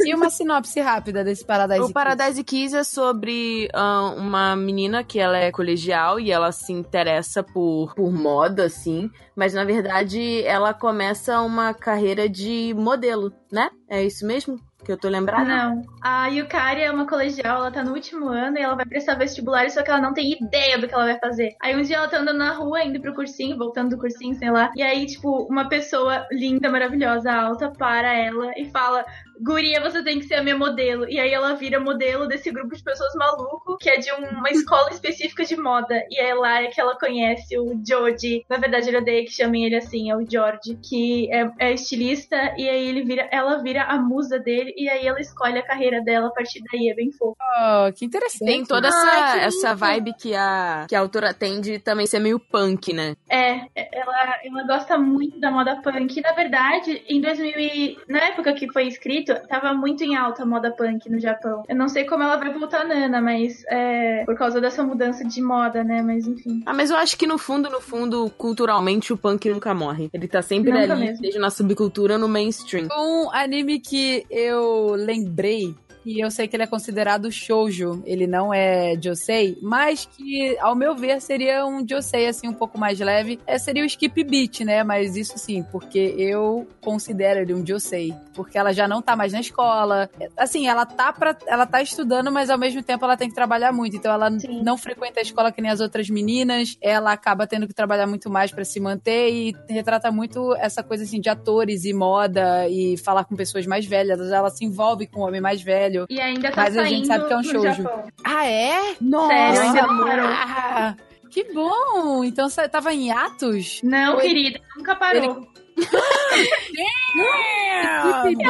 [0.00, 5.18] E uma sinopse rápida desse Paradise O Paradise Kiss é sobre ah, uma menina que
[5.18, 9.10] ela é colegial e ela se interessa por, por moda, assim.
[9.34, 13.70] Mas na verdade ela começa uma carreira de modelo, né?
[13.88, 15.44] É isso mesmo que eu tô lembrada?
[15.44, 15.82] Não.
[16.02, 19.68] A Yukari é uma colegial, ela tá no último ano e ela vai prestar vestibular,
[19.70, 21.56] só que ela não tem ideia do que ela vai fazer.
[21.60, 24.50] Aí um dia ela tá andando na rua, indo pro cursinho, voltando do cursinho, sei
[24.50, 24.70] lá.
[24.76, 29.04] E aí, tipo, uma pessoa linda, maravilhosa, alta, para ela e fala:
[29.40, 31.08] Guria, você tem que ser a minha modelo.
[31.08, 34.90] E aí ela vira modelo desse grupo de pessoas maluco, que é de uma escola
[34.90, 36.02] específica de moda.
[36.10, 38.44] E é lá que ela conhece o Joji.
[38.48, 42.36] Na verdade, ele odeia que chamem ele assim, é o George, que é, é estilista.
[42.56, 44.72] E aí ele vira, ela vira a musa dele.
[44.76, 46.88] E aí ela escolhe a carreira dela a partir daí.
[46.88, 47.36] É bem fofo.
[47.38, 48.44] Oh, que interessante.
[48.44, 52.18] Tem toda essa, que essa vibe que a, que a autora tem de também ser
[52.18, 53.16] meio punk, né?
[53.28, 56.20] É, ela, ela gosta muito da moda punk.
[56.20, 58.86] Na verdade, em 2000 e, na época que foi
[59.24, 61.62] tava muito em alta a moda punk no Japão.
[61.68, 65.40] Eu não sei como ela vai voltar Nana, mas é por causa dessa mudança de
[65.42, 66.02] moda, né?
[66.02, 66.62] Mas enfim.
[66.66, 70.08] Ah, mas eu acho que no fundo, no fundo, culturalmente, o punk nunca morre.
[70.12, 71.22] Ele tá sempre Nunca ali, mesmo.
[71.22, 72.88] desde na subcultura, no mainstream.
[72.96, 78.52] Um anime que eu lembrei, e eu sei que ele é considerado shoujo, ele não
[78.52, 83.40] é josei, mas que, ao meu ver, seria um josei, assim, um pouco mais leve.
[83.46, 84.82] É, seria o Skip Beat, né?
[84.82, 88.14] Mas isso sim, porque eu considero ele um josei.
[88.34, 90.10] Porque ela já não tá mais na escola.
[90.36, 93.72] Assim, ela tá, pra, ela tá estudando, mas ao mesmo tempo ela tem que trabalhar
[93.72, 93.96] muito.
[93.96, 94.62] Então ela Sim.
[94.62, 96.76] não frequenta a escola que nem as outras meninas.
[96.80, 101.04] Ela acaba tendo que trabalhar muito mais pra se manter e retrata muito essa coisa
[101.04, 104.20] assim de atores e moda e falar com pessoas mais velhas.
[104.30, 105.93] Ela se envolve com o homem mais velho.
[106.10, 107.82] E ainda tá Mas a saindo gente sabe que é um no shoujo.
[107.82, 108.04] Japão.
[108.24, 108.94] Ah, é?
[109.00, 109.28] Nossa!
[109.34, 110.26] Sério, ainda não parou.
[110.28, 110.96] Ah,
[111.30, 112.24] que bom!
[112.24, 113.80] Então você tava em atos?
[113.82, 114.22] Não, Oi.
[114.22, 115.46] querida, nunca parou.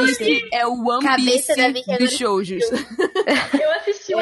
[0.04, 2.62] Esse é o One Cabeça Piece dos shoujos.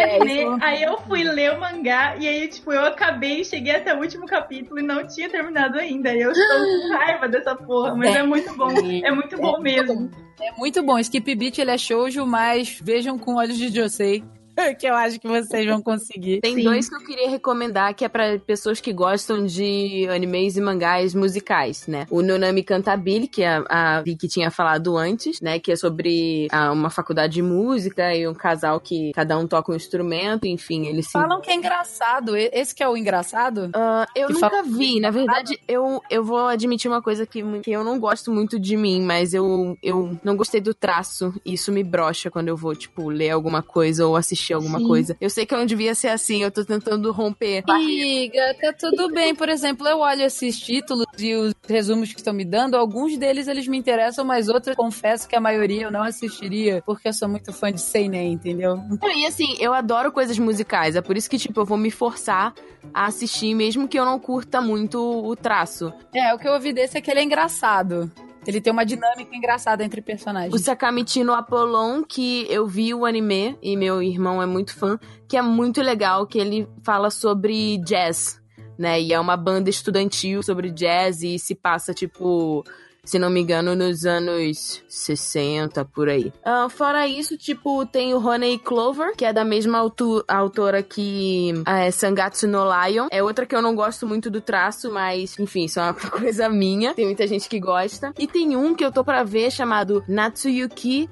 [0.03, 3.95] É, isso- aí eu fui ler o mangá, e aí, tipo, eu acabei, cheguei até
[3.95, 6.15] o último capítulo e não tinha terminado ainda.
[6.15, 8.71] E eu estou com raiva dessa porra, mas é muito bom.
[9.05, 10.11] É muito bom mesmo.
[10.41, 10.99] É muito bom.
[10.99, 14.25] Skip Beat ele é shoujo, mas vejam com olhos de Josei.
[14.79, 16.41] Que eu acho que vocês vão conseguir.
[16.41, 16.63] Tem Sim.
[16.65, 21.15] dois que eu queria recomendar que é pra pessoas que gostam de animes e mangás
[21.15, 22.07] musicais, né?
[22.11, 25.59] O Nonami Cantabile, que a, a Vicky tinha falado antes, né?
[25.59, 29.73] Que é sobre ah, uma faculdade de música e um casal que cada um toca
[29.73, 32.37] um instrumento, enfim, eles se Falam que é engraçado.
[32.37, 33.71] Esse que é o engraçado?
[33.75, 35.01] Ah, eu Que nunca fala- vi.
[35.01, 38.77] Na verdade, eu, eu vou admitir uma coisa que, que eu não gosto muito de
[38.77, 41.33] mim, mas eu, eu não gostei do traço.
[41.45, 44.79] E isso me brocha quando eu vou, tipo, ler alguma coisa ou assistir assistir alguma
[44.79, 44.87] Sim.
[44.87, 45.17] coisa.
[45.21, 47.63] Eu sei que eu não devia ser assim, eu tô tentando romper.
[47.69, 49.35] Amiga, tá tudo bem.
[49.35, 52.77] Por exemplo, eu olho esses títulos e os resumos que estão me dando.
[52.77, 57.09] Alguns deles eles me interessam, mas outros confesso que a maioria eu não assistiria, porque
[57.09, 58.79] eu sou muito fã de Seinen, entendeu?
[59.15, 62.55] E assim, eu adoro coisas musicais, é por isso que, tipo, eu vou me forçar
[62.93, 65.93] a assistir, mesmo que eu não curta muito o traço.
[66.15, 68.11] É, o que eu ouvi desse é que ele é engraçado.
[68.47, 70.53] Ele tem uma dinâmica engraçada entre personagens.
[70.53, 74.99] O Sakamichi no Apollon, que eu vi o anime, e meu irmão é muito fã,
[75.29, 78.41] que é muito legal, que ele fala sobre jazz,
[78.77, 79.01] né?
[79.01, 82.65] E é uma banda estudantil sobre jazz e se passa, tipo,
[83.05, 86.33] se não me engano, nos anos 60, por aí.
[86.45, 89.85] Ah, fora isso, tipo, tem o Honey Clover, que é da mesma
[90.29, 93.09] autora que é, Sangatsu no Lion.
[93.11, 96.49] É outra que eu não gosto muito do traço, mas, enfim, isso é uma coisa
[96.49, 96.95] minha.
[96.95, 98.13] Tem muita gente que gosta.
[98.17, 101.11] E tem um que eu tô pra ver chamado Natsuyuki.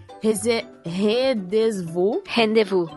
[0.85, 2.23] Rendezvous.
[2.27, 2.89] Rendezvous.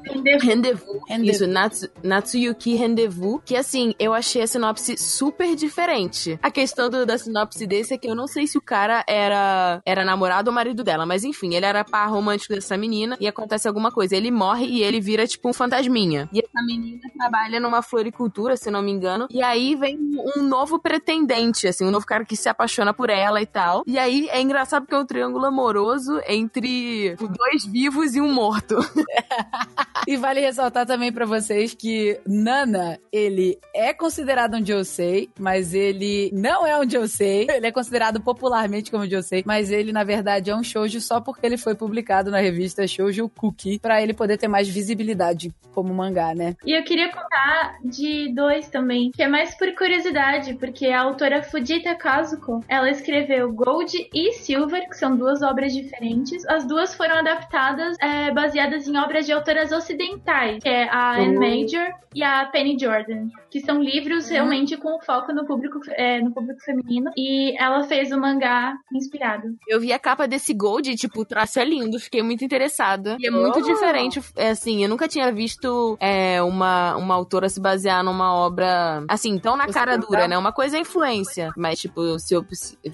[0.42, 1.02] Rendezvous.
[1.22, 3.42] Isso, Natsu, Natsuyuki Rendezvous.
[3.46, 6.40] Que assim, eu achei a sinopse super diferente.
[6.42, 9.82] A questão do- da sinopse desse é que eu não sei se o cara era,
[9.86, 13.68] era namorado ou marido dela, mas enfim, ele era par romântico dessa menina e acontece
[13.68, 14.16] alguma coisa.
[14.16, 16.30] Ele morre e ele vira tipo um fantasminha.
[16.34, 19.28] E essa menina trabalha numa floricultura, se não me engano.
[19.30, 19.98] E aí vem
[20.38, 23.84] um novo pretendente, assim, um novo cara que se apaixona por ela e tal.
[23.86, 28.32] E aí é engraçado porque é um triângulo amoroso entre tipo, dois vivos e um
[28.32, 28.76] morto.
[30.06, 36.30] E vale ressaltar também pra vocês que Nana, ele é considerado um Josei, mas ele
[36.34, 37.48] não é um Josei.
[37.54, 41.46] Ele é considerado popularmente como Josei, mas ele na verdade é um shoujo só porque
[41.46, 46.34] ele foi publicado na revista Shoujo Cookie pra ele poder ter mais visibilidade como mangá,
[46.34, 46.56] né?
[46.66, 51.44] E eu queria contar de dois também, que é mais por curiosidade, porque a autora
[51.44, 56.46] Fujita Kazuko, ela escreveu Gold e Silver, que são duas obras diferentes.
[56.48, 61.38] As duas foram adaptadas é, baseadas em obras de autoras ocidentais, que é a Anne
[61.38, 66.32] Major e a Penny Jordan, que são livros realmente com foco no público, é, no
[66.32, 67.10] público feminino.
[67.18, 69.48] E ela fez o mangá inspirado.
[69.68, 73.18] Eu vi a capa desse Gold e, tipo, o traço é lindo, fiquei muito interessada.
[73.20, 73.62] E é muito Oh!
[73.62, 74.22] diferente.
[74.36, 79.38] É assim, eu nunca tinha visto é, uma, uma autora se basear numa obra, assim,
[79.40, 80.10] tão na cara Ocidental?
[80.10, 80.38] dura, né?
[80.38, 82.46] Uma coisa é influência, mas, tipo, se eu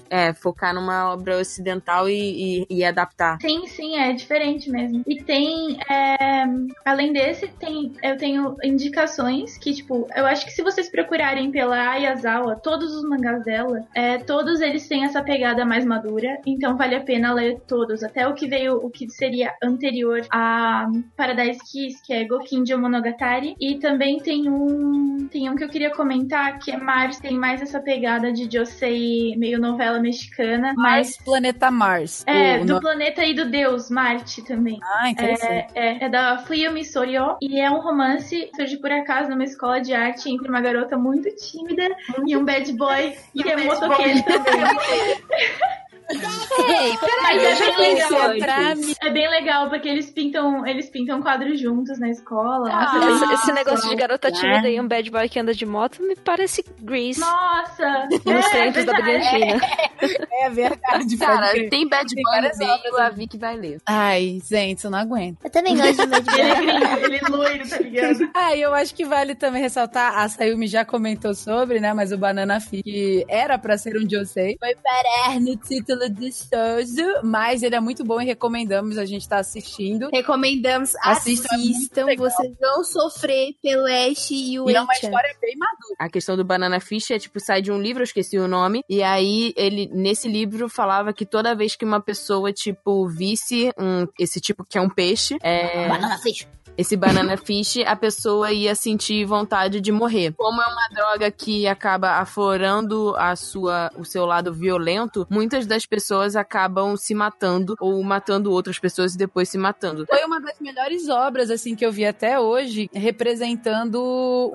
[0.08, 3.38] é, focar numa obra ocidental e, e, e adaptar.
[3.40, 5.02] Sim, sim, é diferente mesmo.
[5.06, 6.44] E tem, é,
[6.84, 11.90] além desse, tem, eu tenho indicações que, tipo, eu acho que se vocês procurarem pela
[11.90, 16.94] Ayazawa, todos os mangás dela, é, todos eles têm essa pegada mais madura, então vale
[16.94, 20.86] a pena ler todos, até o que veio, o que seria anterior a
[21.16, 25.90] Paradise Kiss, que é Gokinjo Monogatari, e também tem um, tem um que eu queria
[25.90, 31.16] comentar, que é Mars, tem mais essa pegada de Josei, meio novela mexicana, mas Mas
[31.24, 32.24] Planeta Mars.
[32.26, 34.78] é, do planeta e do deus, Marte também.
[34.82, 35.72] Ah, interessante.
[35.74, 39.80] É, é, é da Fuyumi Soryo e é um romance, surge por acaso numa escola
[39.80, 41.88] de arte entre uma garota muito tímida
[42.26, 44.60] e um bad boy que é motoqueiro também.
[46.10, 48.32] Ei, Mas é bem Isso legal.
[48.32, 48.94] é pra mim.
[49.02, 52.68] É bem legal porque eles pintam, eles pintam quadros juntos na escola.
[52.68, 54.36] Nossa, é esse, esse negócio de garota né?
[54.36, 57.20] tímida e um bad boy que anda de moto me parece Grease.
[57.20, 58.08] Nossa!
[58.24, 59.30] Nos é, tempos da verdade.
[59.30, 59.60] Brilhantina.
[60.32, 63.78] É verdade, Cara, tem Bad Boy no meio, a Vicky vai ler.
[63.86, 65.38] Ai, gente, eu não aguento.
[65.44, 67.04] Eu também gosto de Bad é Boy.
[67.04, 68.30] ele é loiro, tá ligado?
[68.34, 72.10] Ah, e eu acho que vale também ressaltar, a Sayumi já comentou sobre, né, mas
[72.12, 77.22] o Banana Fish, que era pra ser um Josei, foi parar no título de Sozo,
[77.24, 80.08] mas ele é muito bom e recomendamos, a gente tá assistindo.
[80.12, 82.10] Recomendamos, Assistam, assistam.
[82.10, 85.96] é vocês vão sofrer pelo Ash e o E é uma história bem madura.
[85.98, 88.82] A questão do Banana Fish é, tipo, sai de um livro, eu esqueci o nome,
[88.88, 94.06] e aí ele, nesse livro, falava que toda vez que uma pessoa, tipo, visse um,
[94.18, 96.46] esse tipo que é um peixe, é, Banana Fish.
[96.80, 100.32] Esse banana fish, a pessoa ia sentir vontade de morrer.
[100.36, 105.84] Como é uma droga que acaba aflorando a sua, o seu lado violento, muitas das
[105.84, 110.06] pessoas acabam se matando ou matando outras pessoas e depois se matando.
[110.06, 114.00] Foi uma das melhores obras, assim, que eu vi até hoje, representando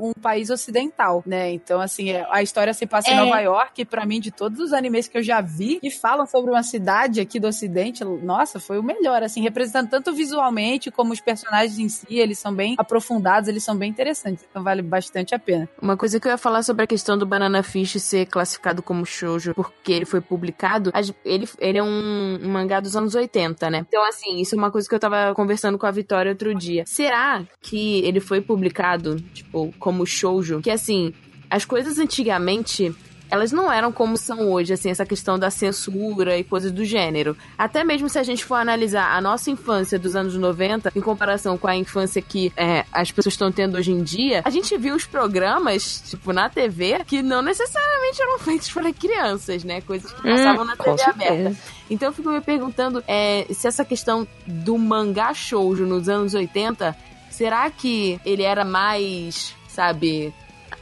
[0.01, 1.51] um país ocidental, né?
[1.51, 3.17] Então, assim, é- a história se passa em É.
[3.17, 6.25] Nova York, e pra mim, de todos os animes que eu já vi, que falam
[6.25, 11.13] sobre uma cidade aqui do ocidente, nossa, foi o melhor, assim, representando tanto visualmente como
[11.13, 15.33] os personagens em si, eles são bem aprofundados, eles são bem interessantes, então vale bastante
[15.33, 15.67] a pena.
[15.81, 19.05] Uma coisa que eu ia falar sobre a questão do Banana Fish ser classificado como
[19.05, 20.91] shoujo porque ele foi publicado,
[21.23, 23.85] ele, ele é um, um mangá dos anos 80, né?
[23.87, 26.83] Então, assim, isso é uma coisa que eu tava conversando com a Vitória outro dia.
[26.85, 30.61] Será que ele foi publicado, tipo, como shoujo?
[30.61, 31.13] Que, assim,
[31.49, 32.93] as coisas antigamente...
[33.29, 37.35] elas não eram como são hoje, assim, essa questão da censura e coisas do gênero.
[37.57, 41.57] Até mesmo se a gente for analisar a nossa infância dos anos 90 em comparação
[41.57, 44.95] com a infância que é, as pessoas estão tendo hoje em dia, a gente viu
[44.95, 49.81] os programas, tipo, na TV, que não necessariamente eram feitos para crianças, né?
[49.81, 51.57] Coisas que passavam na com TV aberta.
[51.89, 56.95] Então eu fico me perguntando é, se essa questão do mangá shoujo nos anos 80,
[57.29, 60.33] será que ele era mais, sabe,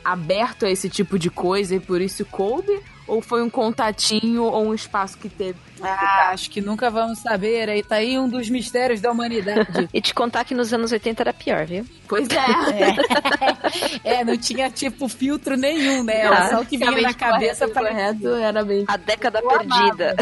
[0.03, 2.81] aberto a esse tipo de coisa e por isso coube?
[3.07, 5.57] Ou foi um contatinho ou um espaço que teve?
[5.83, 7.69] Ah, acho que nunca vamos saber.
[7.69, 9.89] Aí tá aí um dos mistérios da humanidade.
[9.93, 11.85] E te contar que nos anos 80 era pior, viu?
[12.07, 14.19] Pois é.
[14.19, 16.21] é, não tinha tipo filtro nenhum, né?
[16.21, 18.85] Era Ah, só o que vinha na cabeça para correto era bem.
[18.87, 19.65] A década Eu amava.
[19.95, 20.15] perdida.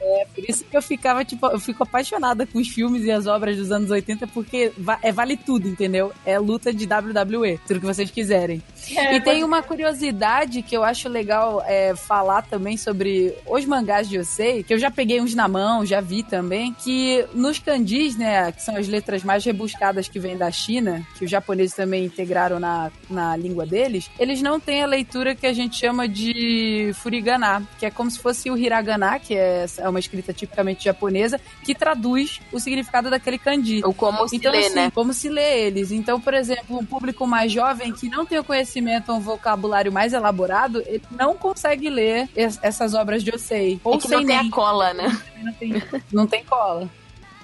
[0.00, 3.26] É, por isso que eu ficava, tipo, eu fico apaixonada com os filmes e as
[3.26, 6.12] obras dos anos 80, porque va- é vale tudo, entendeu?
[6.24, 8.62] É luta de WWE, tudo que vocês quiserem.
[8.96, 14.08] É, e tem uma curiosidade que eu acho legal é, falar também sobre os mangás
[14.08, 18.16] de Yosei, que eu já peguei uns na mão, já vi também, que nos kanjis,
[18.16, 22.04] né, que são as letras mais rebuscadas que vêm da China, que os japoneses também
[22.04, 26.92] integraram na, na língua deles, eles não têm a leitura que a gente chama de
[26.94, 31.40] furigana, que é como se fosse o hiragana, que é, é uma escrita tipicamente japonesa,
[31.62, 33.80] que traduz o significado daquele kanji.
[33.84, 34.92] Ou como se Então, lê, assim, né?
[34.94, 35.90] como se lê eles.
[35.92, 40.12] Então, por exemplo, um público mais jovem que não tem o conhecimento, um vocabulário mais
[40.12, 43.80] elaborado, ele não consegue ler es- essas obras de Osei.
[43.84, 44.48] Ou É que sem não tem nem.
[44.48, 45.20] a cola, né?
[45.42, 46.88] Não tem, não tem cola.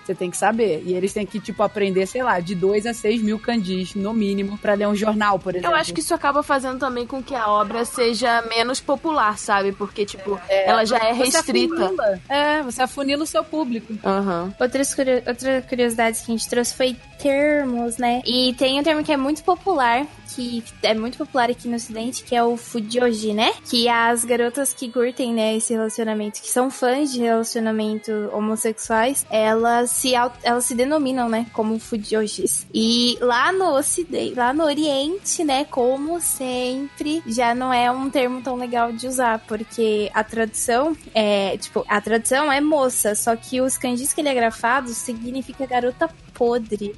[0.05, 0.83] Você tem que saber.
[0.85, 4.13] E eles têm que, tipo, aprender, sei lá, de 2 a 6 mil kanjis, no
[4.13, 5.71] mínimo, pra ler um jornal, por exemplo.
[5.71, 9.71] Eu acho que isso acaba fazendo também com que a obra seja menos popular, sabe?
[9.71, 11.75] Porque, tipo, ela já é Você restrita.
[11.85, 12.21] afunila.
[12.29, 13.93] É, você afunila o seu público.
[14.05, 14.53] Aham.
[14.59, 18.21] Outras curio- outra curiosidade que a gente trouxe foi termos, né?
[18.27, 20.05] E tem um termo que é muito popular,
[20.35, 23.53] que é muito popular aqui no ocidente, que é o fujoji, né?
[23.69, 29.91] Que as garotas que curtem, né, esse relacionamento, que são fãs de relacionamento homossexuais, elas
[29.91, 32.67] se, elas se denominam, né, como fujojis.
[32.73, 38.41] E lá no ocidente, lá no oriente, né, como sempre, já não é um termo
[38.43, 43.61] tão legal de usar, porque a tradução é, tipo, a tradução é moça, só que
[43.61, 46.95] os kanjis que ele é grafado significa garota podre.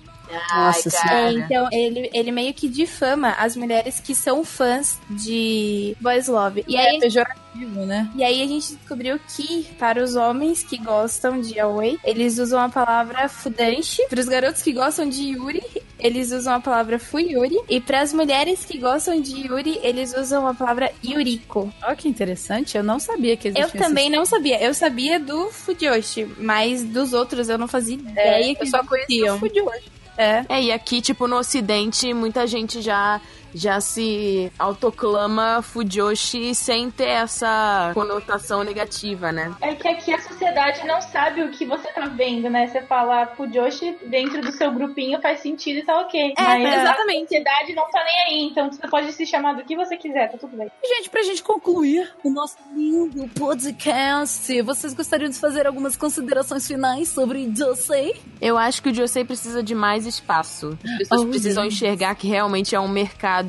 [0.54, 1.14] Nossa cara.
[1.14, 6.64] É, então ele, ele meio que difama as mulheres que são fãs de Boys Love.
[6.66, 8.10] E aí, É pejorativo, né?
[8.14, 12.60] e aí a gente descobriu que para os homens que gostam de Yaoi, eles usam
[12.60, 14.06] a palavra fudanshi.
[14.08, 15.62] Para os garotos que gostam de Yuri,
[15.98, 17.58] eles usam a palavra fuyuri.
[17.68, 21.72] E para as mulheres que gostam de Yuri, eles usam a palavra yuriko.
[21.82, 24.60] Olha que interessante, eu não sabia que existia Eu também não sabia.
[24.62, 29.34] Eu sabia do Fujoshi, mas dos outros eu não fazia ideia que eu só conhecia
[29.34, 29.92] o Fujoshi.
[30.22, 30.44] É.
[30.48, 33.20] É, e aqui, tipo, no ocidente, muita gente já,
[33.54, 39.54] já se autoclama Fujoshi sem ter essa conotação negativa, né?
[39.60, 42.66] É que aqui a sociedade não sabe o que você tá vendo, né?
[42.66, 46.34] Você fala Fujoshi dentro do seu grupinho faz sentido e tá ok.
[46.36, 47.20] É, Mas a exatamente.
[47.28, 50.38] sociedade não tá nem aí, então você pode se chamar do que você quiser, tá
[50.38, 50.70] tudo bem.
[50.84, 57.08] Gente, pra gente concluir o nosso lindo podcast, vocês gostariam de fazer algumas considerações finais
[57.08, 58.20] sobre Josei?
[58.40, 60.78] Eu acho que o Josei precisa de mais espaço.
[60.84, 61.74] As pessoas Oh, precisam gente.
[61.74, 63.41] enxergar que realmente é um mercado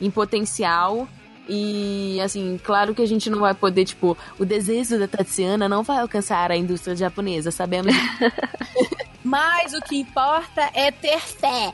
[0.00, 1.08] em potencial.
[1.48, 5.82] E, assim, claro que a gente não vai poder, tipo, o desejo da Tatiana não
[5.82, 7.92] vai alcançar a indústria japonesa, sabemos.
[9.24, 11.72] Mas o que importa é ter fé.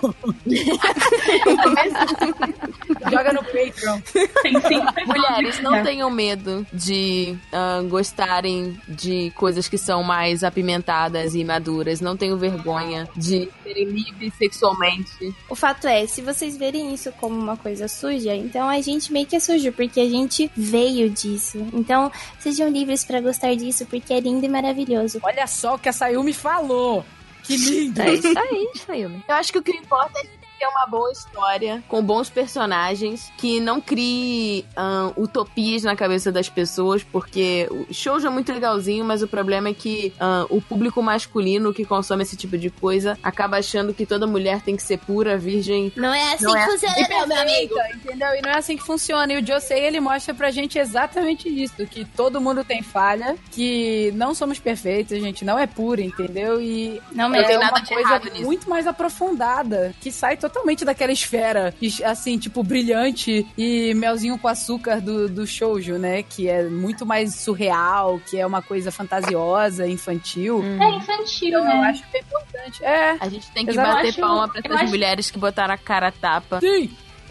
[3.10, 4.00] Joga no Patreon.
[4.42, 4.82] Tem sim.
[5.06, 12.00] Mulheres, não tenham medo de ah, gostarem de coisas que são mais apimentadas e maduras.
[12.00, 15.34] Não tenham vergonha de serem livres sexualmente.
[15.48, 19.26] O fato é, se vocês verem isso como uma coisa suja, então a gente meio
[19.26, 21.58] que é sujo, porque a gente veio disso.
[21.72, 25.20] Então, sejam livres pra gostar disso, porque é lindo e maravilhoso.
[25.22, 27.04] Olha só o que a Sayumi falou.
[27.42, 28.00] Que lindo.
[28.00, 29.24] É isso aí, Sayumi.
[29.28, 30.24] Eu acho que o que importa é
[30.60, 36.50] ter uma boa história, com bons personagens, que não crie ahn, utopias na cabeça das
[36.50, 40.60] pessoas, porque o show já é muito legalzinho, mas o problema é que ahn, o
[40.60, 44.82] público masculino que consome esse tipo de coisa acaba achando que toda mulher tem que
[44.82, 45.90] ser pura, virgem.
[45.96, 47.74] Não é assim Não é que funciona, não, meu amigo.
[47.94, 48.34] Entendeu?
[48.34, 49.32] E não é assim que funciona.
[49.32, 51.86] E o Josei, ele mostra pra gente exatamente isso.
[51.86, 56.60] Que todo mundo tem falha, que não somos perfeitos, a gente não é pura, entendeu?
[56.60, 60.49] E Não é tem nada uma de coisa muito mais aprofundada, que sai totalmente
[60.84, 61.74] daquela esfera,
[62.04, 66.22] assim, tipo, brilhante e melzinho com açúcar do, do shoujo, né?
[66.22, 70.62] Que é muito mais surreal, que é uma coisa fantasiosa, infantil.
[70.64, 71.88] É infantil, Então, eu né?
[71.88, 72.84] acho que é importante.
[72.84, 73.88] É, A gente tem que Exato.
[73.88, 76.60] bater Eu acho- palma pra eu essas acho- mulheres que botaram a cara a tapa.
[76.60, 76.90] sim.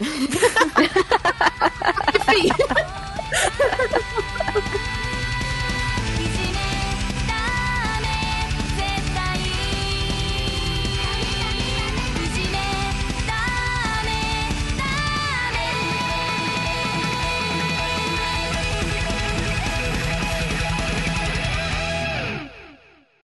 [2.30, 2.50] Enfim.